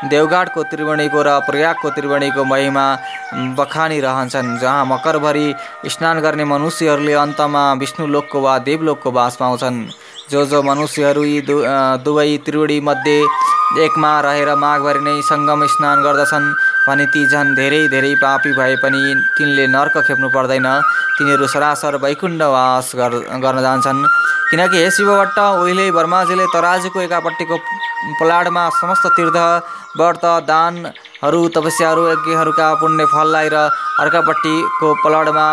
देवघाटको 0.08 0.64
त्रिवेणीको 0.72 1.22
र 1.28 1.30
प्रयागको 1.48 1.90
त्रिवेणीको 1.96 2.44
महिमा 2.44 2.86
बखानिरहन्छन् 3.60 4.58
जहाँ 4.60 4.86
मकरभरि 4.86 5.48
स्नान 5.94 6.20
गर्ने 6.24 6.44
मनुष्यहरूले 6.54 7.14
अन्तमा 7.24 7.64
विष्णुलोकको 7.84 8.42
वा 8.42 8.58
देवलोकको 8.70 9.12
बास 9.12 9.36
पाउँछन्। 9.40 9.86
जो 10.32 10.46
जो 10.46 10.62
मनुष्यहरू 10.64 11.24
यी 11.24 11.42
दु 11.48 11.56
दुवै 12.06 12.38
त्रिवेणीमध्ये 12.46 13.20
एकमा 13.84 14.12
रहेर 14.22 14.50
माघभरि 14.56 15.00
नै 15.04 15.22
सङ्गम 15.28 15.66
स्नान 15.68 16.04
गर्दछन् 16.04 16.48
भने 16.88 17.06
ती 17.14 17.26
झन् 17.28 17.56
धेरै 17.56 17.82
धेरै 17.94 18.14
पापी 18.24 18.52
भए 18.60 18.76
पनि 18.84 19.02
तिनले 19.38 19.68
नर्क 19.76 19.96
खेप्नु 20.08 20.30
पर्दैन। 20.36 20.68
तिनीहरू 21.18 21.48
सरासर 21.54 21.96
वैकुण्ठवास 22.04 22.92
गर्न 23.44 23.62
जान्छन्। 23.62 24.02
किनकि 24.50 24.78
हे 24.78 24.92
शिवभट्ट 24.98 25.40
उहिले 25.40 25.86
ब्रह्माजीले 25.92 26.46
तराजुको 26.54 27.02
एकापट्टिको 27.02 27.58
पलाडमा 28.20 28.64
समस्त 28.80 29.08
तीर्थ 29.18 29.38
व्रत 30.00 30.24
दानहरू 30.48 31.42
तपस्याहरू 31.56 32.08
यज्ञहरूका 32.10 32.68
पुण्य 32.82 33.06
फललाई 33.14 33.50
र 33.54 33.68
अर्कापट्टिको 34.04 34.94
पलडमा 35.04 35.48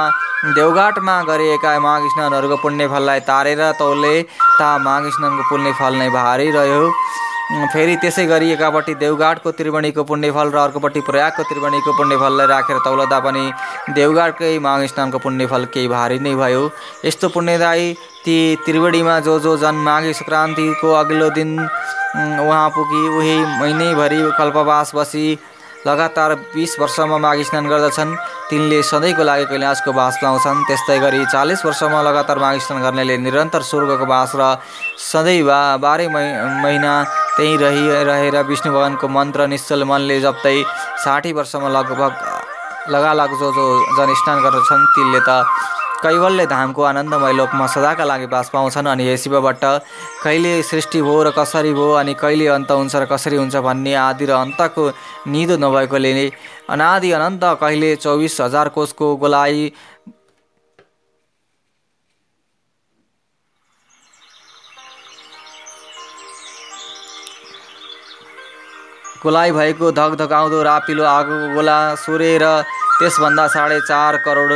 देवघाटमा 0.55 1.16
गरिएका 1.29 1.73
माघ 1.81 2.03
स्नानहरूको 2.07 2.57
पुण्य 2.62 2.87
फललाई 2.92 3.20
तारेर 3.29 3.62
तौले 3.81 4.14
ता 4.59 4.68
माघ 4.87 5.03
स्नानको 5.09 5.42
पुण्य 5.51 5.73
फल 5.81 5.94
नै 6.01 6.09
भारी 6.16 6.51
रह्यो 6.57 6.83
फेरि 7.44 7.94
त्यसै 8.02 8.24
गरी 8.26 8.50
एकापट्टि 8.52 8.92
देवघाटको 9.00 9.50
त्रिवेणीको 9.57 10.02
पुण्यफल 10.09 10.48
र 10.54 10.57
अर्कोपट्टि 10.59 11.00
प्रयागको 11.09 11.42
त्रिवेणीको 11.48 11.92
पुण्यफललाई 11.98 12.46
राखेर 12.48 12.78
तौलदा 12.85 13.18
पनि 13.26 13.44
देवघाटकै 13.98 14.52
माघ 14.64 14.80
स्नानको 14.92 15.18
पुण्यफल 15.24 15.64
केही 15.74 15.88
भारी 15.92 16.18
नै 16.24 16.35
भयो। 16.40 16.62
यस्तो 17.04 17.28
पुण्यदायी 17.37 17.92
ती 18.24 18.37
त्रिवेणीमा 18.66 19.18
जो 19.28 19.38
जो 19.44 19.57
जन 19.61 19.76
माघे 19.88 20.12
सङ्क्रान्तिको 20.20 20.92
अघिल्लो 21.00 21.28
दिन 21.37 21.50
उहाँ 21.61 22.68
पुगी 22.76 23.02
उही 23.18 23.37
महिनैभरि 23.61 24.20
कल्पवास 24.38 24.94
बसी 24.94 25.26
लगातार 25.87 26.35
बिस 26.55 26.79
वर्षमा 26.81 27.18
माघ 27.18 27.38
स्नान 27.42 27.68
गर्दछन्। 27.68 28.16
तिनले 28.51 28.83
सधैँको 28.83 29.23
लागि 29.23 29.44
कैलाशको 29.51 29.92
बास 29.92 30.18
पाउँछन् 30.23 30.64
त्यस्तै 30.68 30.99
गरी 30.99 31.25
चालिस 31.33 31.64
वर्षमा 31.66 32.01
लगातार 32.09 32.38
माघ 32.38 32.57
स्नान 32.64 32.83
गर्नेले 32.83 33.16
निरन्तर 33.20 33.62
स्वर्गको 33.68 34.07
बास 34.07 34.33
र 34.37 34.42
सधैँ 35.12 35.42
बा 35.44 35.61
बाह्रै 35.85 36.07
महिना 36.09 36.92
त्यहीँ 37.37 37.57
रहि 37.59 37.85
रहेर 38.09 38.37
विष्णु 38.49 38.73
भगवानको 38.73 39.09
मन्त्र 39.09 39.47
निश्चल 39.53 39.85
मनले 39.85 40.20
जप्दै 40.20 40.57
साठी 41.05 41.33
वर्षमा 41.37 41.68
लगभग 41.68 42.12
लगालग 42.94 43.31
जो 43.40 43.49
जो 43.53 43.64
जन 43.97 44.14
स्नान 44.14 44.42
गर्दछन् 44.44 44.90
तिनले 44.94 45.20
त 45.29 45.31
कैवल्य 46.05 46.47
धामको 46.47 46.83
आनन्दमय 46.85 47.33
लोकमा 47.33 47.67
सदाका 47.67 48.05
लागि 48.05 48.27
बास 48.29 48.51
पाउँछन् 48.53 48.87
अनि 48.87 49.05
हे 49.05 49.17
शिवबाट 49.17 49.64
कहिले 50.23 50.53
सृष्टि 50.62 51.01
भयो 51.03 51.23
र 51.23 51.31
कसरी 51.33 51.73
भयो 51.73 51.93
अनि 51.97 52.14
कहिले 52.14 52.47
अन्त 52.55 52.71
हुन्छ 52.71 52.95
र 52.95 53.05
कसरी 53.07 53.37
हुन्छ 53.37 53.57
भन्ने 53.59 53.95
आदि 54.03 54.27
र 54.27 54.33
अन्तको 54.37 54.85
निदो 55.29 55.57
नभएकोले 55.59 56.12
अनादि 56.71 57.11
अनन्त 57.12 57.45
कहिले 57.61 57.95
चौबिस 57.97 58.40
हजार 58.40 58.69
कोषको 58.71 59.14
गोलाइ 59.17 59.71
गोलाइ 69.25 69.53
भएको 69.53 69.90
धकधकाउँदो 69.95 70.62
रापिलो 70.64 71.05
आगोको 71.09 71.55
गोला 71.55 71.79
सुरेर 71.97 72.45
त्यसभन्दा 72.99 73.47
साढे 73.49 73.81
चार 73.83 74.17
करोड 74.21 74.53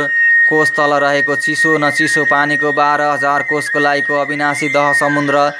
कोष 0.49 0.69
तल 0.77 0.93
रहेको 0.99 1.35
चिसो 1.37 1.77
न 1.77 1.89
चिसो 1.97 2.23
पानीको 2.27 2.71
बाह्र 2.73 3.01
हजार 3.09 3.43
कोष 3.49 3.67
गोलाइको 3.73 4.21
अविनाशी 4.21 4.69
दह 4.69 4.93
समुद्र। 4.99 5.51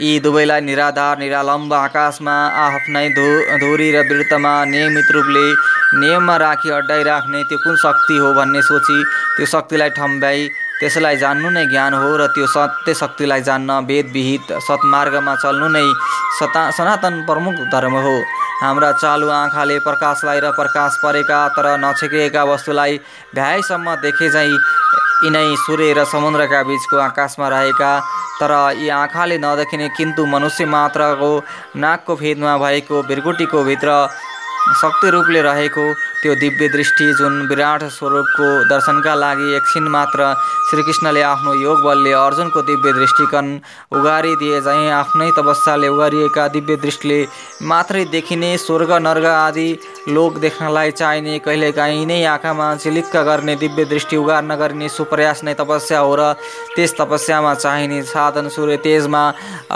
यी 0.00 0.18
दुवैलाई 0.20 0.60
निराधार 0.60 1.18
निरालम्ब 1.18 1.72
आकाशमा 1.74 2.34
आफ्नै 2.64 3.08
धु 3.16 3.26
धुरी 3.60 3.90
र 3.92 4.02
वृत्तमा 4.10 4.52
नियमित 4.70 5.10
रूपले 5.14 5.46
नियममा 5.98 6.36
राखी 6.38 6.70
अड्डाइराख्ने 6.70 7.42
त्यो 7.44 7.58
कुन 7.64 7.76
शक्ति 7.82 8.16
हो 8.16 8.32
भन्ने 8.34 8.62
सोची 8.62 9.02
त्यो 9.36 9.46
शक्तिलाई 9.54 9.90
ठम्ब्याई 9.98 10.48
त्यसलाई 10.80 11.16
जान्नु 11.18 11.50
नै 11.50 11.64
ज्ञान 11.66 11.94
हो 11.94 12.10
र 12.16 12.26
त्यो 12.34 12.46
सत्य 12.54 12.94
शक्तिलाई 12.94 13.42
जान्न 13.48 13.78
वेद 13.90 14.12
विहित 14.14 14.52
सत्मार्गमा 14.66 15.34
चल्नु 15.44 15.68
नै 15.76 15.86
सता 16.38 16.62
सनातन 16.78 17.14
प्रमुख 17.26 17.56
धर्म 17.74 17.96
हो। 18.06 18.16
हाम्रा 18.60 18.90
चालु 18.92 19.28
आँखाले 19.30 19.78
प्रकाशलाई 19.80 20.40
र 20.40 20.50
प्रकाश 20.52 20.96
परेका 20.98 21.38
तर 21.54 21.66
नछेकिएका 21.78 22.42
वस्तुलाई 22.44 22.96
भ्याएसम्म 23.34 23.94
देखे 24.02 24.30
झैँ 24.30 24.46
यिनै 25.24 25.44
सूर्य 25.62 25.92
र 25.94 26.04
समुद्रका 26.04 26.62
बिचको 26.62 26.96
आकाशमा 26.98 27.48
रहेका। 27.48 27.90
तर 28.40 28.52
यी 28.78 28.88
आँखाले 28.88 29.38
नदेखिने 29.38 29.88
किन्तु 29.96 30.26
मनुष्य 30.26 30.66
मात्रको 30.74 31.30
नाकको 31.76 32.16
फेदमा 32.16 32.56
भएको 32.58 33.02
बिरगुटीको 33.06 33.62
भित्र 33.64 33.90
शक्ति 34.76 35.10
रूपले 35.10 35.40
रहेको 35.42 35.82
त्यो 36.22 36.34
दिव्य 36.34 36.68
दृष्टि 36.68 37.04
जुन 37.18 37.34
विराट 37.48 37.82
स्वरूपको 37.90 38.46
दर्शनका 38.68 39.14
लागि 39.14 39.54
एकछिन 39.56 39.88
मात्र 39.88 40.34
श्रीकृष्णले 40.70 41.22
आफ्नो 41.22 41.54
योग 41.54 41.82
बलले 41.84 42.12
अर्जुनको 42.12 42.62
दिव्य 42.62 42.92
दृष्टिकन 42.92 43.46
उगारिदिए 43.98 44.60
झैँ 44.60 44.90
आफ्नै 44.92 45.30
तपस्याले 45.38 45.88
उगारिएका 45.88 46.46
दिव्य 46.56 46.76
दृष्टिले 46.84 47.20
मात्रै 47.70 48.04
देखिने 48.12 48.56
स्वर्ग 48.58 48.92
नर्ग 49.06 49.26
आदि 49.26 49.68
लोक 50.08 50.38
देख्नलाई 50.38 50.90
चाहिने 50.90 51.38
कहिलेकाहीँ 51.46 52.04
नै 52.06 52.22
आँखामा 52.34 52.74
चिलिक्क 52.82 53.16
गर्ने 53.28 53.54
दिव्य 53.62 53.84
दृष्टि 53.84 54.16
उगार्न 54.16 54.54
गरिने 54.56 54.88
सुप्रयास 54.88 55.44
नै 55.44 55.54
तपस्या 55.60 56.00
हो 56.00 56.14
र 56.20 56.32
त्यस 56.76 56.94
तपस्यामा 57.00 57.54
चाहिने 57.54 58.02
साधन 58.12 58.48
सूर्य 58.48 58.76
तेजमा 58.84 59.22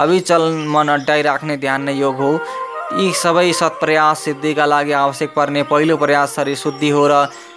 अविचल 0.03 0.43
मन 0.75 0.87
अड्डाइराख्ने 0.97 1.57
ध्यान 1.57 1.81
नै 1.83 1.93
योग 1.95 2.21
हो। 2.21 2.31
यी 2.93 3.11
सबै 3.17 3.51
सत्प्रयास 3.57 4.19
सिद्धिका 4.19 4.65
लागि 4.65 4.91
आवश्यक 4.93 5.31
पर्ने 5.35 5.61
पहिलो 5.69 5.95
प्रयास 5.97 6.35
शरीर 6.35 6.55
शुद्धि 6.55 6.89
हो 6.89 7.05
र 7.07 7.15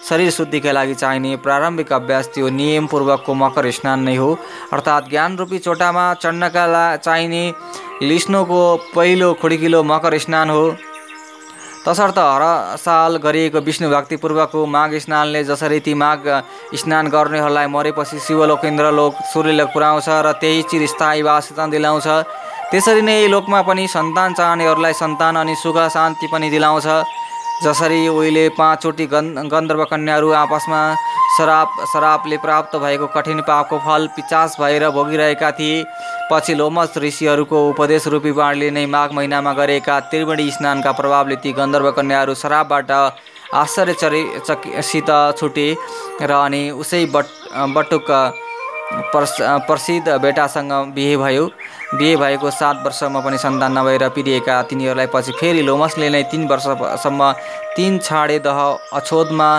शरीर 0.09 0.31
शुद्धिका 0.31 0.73
लागि 0.73 0.95
चाहिने 0.95 1.37
प्रारम्भिक 1.45 1.93
अभ्यास 1.93 2.31
त्यो 2.35 2.49
नियमपूर्वकको 2.57 3.35
मकर 3.35 3.71
स्नान 3.71 4.01
नै 4.01 4.15
हो। 4.17 4.31
अर्थात् 4.73 5.11
ज्ञान 5.11 5.37
रूपी 5.37 5.59
चोटामा 5.59 6.07
चढ्नका 6.23 6.65
ला 6.67 6.85
चाहिने 6.97 7.43
लिस्नोको 8.03 8.63
पहिलो 8.95 9.33
खुड्किलो 9.43 9.83
मकर 9.85 10.19
स्नान 10.19 10.51
हो। 10.51 10.65
तसर्थ 11.87 12.19
हर 12.19 12.43
साल 12.79 13.17
गरिएको 13.23 13.61
विष्णु 13.61 13.91
भक्तिपूर्वकको 13.91 14.65
माघ 14.67 14.91
स्नानले 14.97 15.45
जसरी 15.45 15.81
ती 15.81 15.95
माघ 15.97 16.19
स्नान 16.75 17.09
गर्नेहरूलाई 17.09 17.67
मरेपछि 17.69 18.19
शिवलोक 18.25 18.65
इन्द्रलोक 18.65 19.23
सूर्यलोक 19.33 19.69
पुर्याउँछ 19.75 20.09
र 20.09 20.33
त्यही 20.41 20.63
चिरस्थायी 20.71 21.23
वासस्थान 21.23 21.71
दिलाउँछ। 21.71 22.09
त्यसरी 22.71 23.03
नै 23.03 23.19
लोकमा 23.31 23.61
पनि 23.63 23.85
सन्तान 23.89 24.35
चाहनेहरूलाई 24.35 24.95
सन्तान 25.01 25.37
अनि 25.37 25.55
सुख 25.57 25.79
शान्ति 25.95 26.27
पनि 26.33 26.51
दिलाउँछ। 26.51 26.89
जसरी 27.65 28.01
उहिले 28.09 28.49
पाँचचोटि 28.53 29.07
गन् 29.13 29.49
गन्धर्व 29.49 29.83
कन्याहरू 29.91 30.31
आपसमा 30.39 30.81
श्राप 31.37 31.69
श्रापले 31.93 32.37
प्राप्त 32.39 32.77
भएको 32.77 33.07
कठिन 33.15 33.41
पापको 33.49 33.79
फल 33.87 34.07
पिचास 34.17 34.57
भएर 34.61 34.89
भोगिरहेका 34.97 35.51
थिए। 35.59 35.85
पछि 36.31 36.55
लोमस 36.55 36.99
ऋषिहरूको 36.99 37.59
उपदेश 37.71 38.07
रूपी 38.13 38.33
बाणले 38.39 38.71
नै 38.71 38.85
माघ 38.95 39.09
महिनामा 39.13 39.53
गरेका 39.53 40.01
त्रिवेणी 40.11 40.51
स्नानका 40.51 40.93
प्रभावले 41.01 41.37
ती 41.37 41.53
गन्धर्व 41.53 41.91
कन्याहरू 41.99 42.35
श्रापबाट 42.35 42.91
आश्चर्यचरि 43.55 44.23
चकित 44.49 45.11
छुटे 45.39 45.69
र 46.21 46.31
अनि 46.37 46.63
उसै 46.83 47.05
बट 47.15 47.27
बटुक 47.77 48.11
प्रस 48.87 49.37
प्रसिद्ध 49.67 50.09
बेटासँग 50.23 50.73
बिहे 50.95 51.17
भयो। 51.17 51.47
बिहे 51.95 52.17
भएको 52.17 52.51
सात 52.51 52.83
वर्षमा 52.85 53.21
पनि 53.21 53.39
सन्तान 53.39 53.79
नभएर 53.79 54.09
पिरिएका 54.15 54.63
तिनीहरूलाई 54.63 55.07
पछि 55.15 55.33
फेरि 55.41 55.63
लोमसले 55.63 56.09
नै 56.11 56.23
तिन 56.31 56.47
वर्षसम्म 56.49 57.33
तिन 57.77 57.99
छाडे 57.99 58.39
दह 58.47 58.59
अछोदमा 58.95 59.51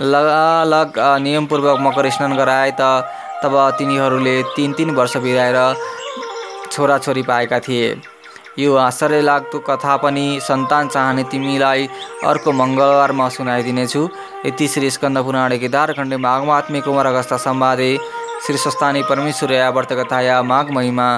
अलग 0.00 0.98
नियमपूर्वक 1.22 1.80
मकर 1.80 2.10
स्नान 2.10 2.36
गराए 2.36 2.70
त 2.80 2.82
तब 3.42 3.56
तिनीहरूले 3.78 4.42
तिन 4.56 4.72
तिन 4.72 4.90
वर्ष 4.96 5.16
बिराएर 5.18 5.58
छोराछोरी 6.72 7.22
पाएका 7.22 7.58
थिए। 7.60 7.96
यो 8.58 8.74
आश्चर्य 8.76 9.20
लाग्दो 9.22 9.58
कथा 9.68 9.96
पनि 9.96 10.24
सन्तान 10.42 10.88
चाहने 10.88 11.22
तिमीलाई 11.32 11.88
अर्को 12.24 12.52
मङ्गलबारमा 12.52 13.28
सुनाइदिनेछु। 13.28 14.02
यति 14.46 14.68
श्री 14.68 14.90
स्कन्द 14.90 15.18
पुराण 15.24 15.56
केदारखण्डे 15.58 16.16
माघमात्मे 16.16 16.80
कुमार 16.80 17.06
अगस्ता 17.06 17.36
सम्वादे 17.36 17.90
श्री 18.46 18.58
स्वस्थानी 18.58 19.02
परमेश्वर 19.02 19.50
व्रत 19.70 19.92
कथाया 19.92 20.42
माघ 20.42 20.70
महिमा 20.70 21.08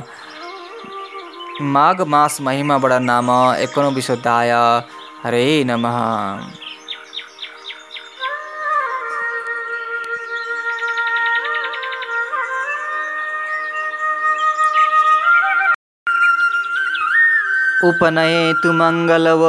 माघ 1.75 2.01
मास 2.01 2.41
महिमा 2.41 2.79
बडा 2.79 2.99
नाम 2.99 3.31
एकोनविशोध्याय 3.59 4.51
हरे 5.25 5.47
नमः। 5.67 5.99
उपनयेतु 17.89 18.73
मङ्गलव 18.73 19.43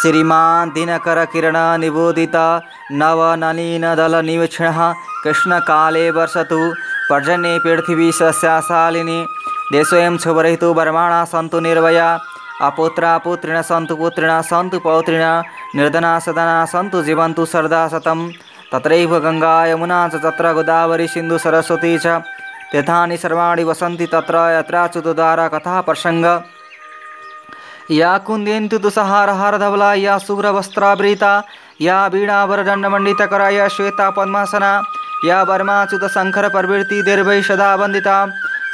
श्रीमान् 0.00 0.70
दिनकरकिरणनिबोधित 0.74 2.36
नवनलिनदलनिवीक्षणः 3.00 4.80
कृष्णकाले 5.24 6.04
वर्षतु 6.16 6.60
पर्जन्ये 7.10 7.58
पृथिवी 7.64 8.10
सस्याशालिनी 8.18 9.18
देशोऽयं 9.72 10.16
शुभरहितो 10.24 10.72
वर्माणा 10.78 11.24
सन्तु 11.32 11.60
निर्भया 11.66 12.08
अपुत्रा 12.68 13.12
सन्तु 13.70 13.96
पुत्रिण 13.96 14.40
सन्तु 14.50 14.78
पौत्रिण 14.86 15.24
निर्धना 15.78 16.12
सदना 16.26 16.58
सन्तु 16.72 17.02
जीवन्तु 17.08 17.44
सरदा 17.52 17.82
च 20.12 20.22
तत्र 20.24 20.52
गोदावरी 20.58 21.06
सिन्धु 21.14 21.38
सरस्वती 21.44 21.92
च 22.04 22.20
तीर्थानि 22.72 23.16
सर्वाणि 23.24 23.64
वसन्ति 23.70 24.06
तत्र 24.14 24.36
यत्राच्युतद्वारा 24.58 25.48
कथा 25.54 25.80
या 27.90 28.16
कुन्देन्तु 28.26 28.78
धवला 28.78 29.92
या 29.94 30.16
शुभ्रवस्त्रावृता 30.26 31.32
या 31.80 32.06
वीणावरदण्डमण्डितकरा 32.12 33.48
या 33.50 33.66
श्वेता 33.76 34.08
पद्मासना 34.16 34.72
या 35.28 35.42
वर्माच्युतशङ्करप्रवृत्ति 35.48 37.02
दीर्घै 37.02 37.40
सदा 37.48 37.74
वन्दिता। 37.80 38.16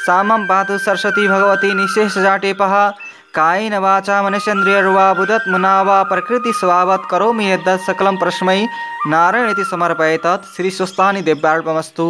सामं 0.07 0.47
पातु 0.49 0.79
सरस्वती 0.85 1.27
भगवती 1.29 1.73
निःशेषजाटेपः 1.79 2.75
कायेन 3.35 3.75
वाचा 3.85 4.23
मनुष्येन्द्रियर्वा 4.23 5.07
बुधत्मना 5.19 5.75
वा 5.87 6.03
प्रकृतिस्वभावत् 6.11 7.09
करोमि 7.11 7.51
यद्यत् 7.51 7.87
सकलं 7.87 8.17
परस्मै 8.23 8.61
नारायण 9.13 9.51
इति 9.51 9.65
समर्पये 9.65 10.17
तत् 10.25 10.49
श्रीस्वस्थानि 10.55 11.23
दिव्यार्पणमस्तु 11.29 12.07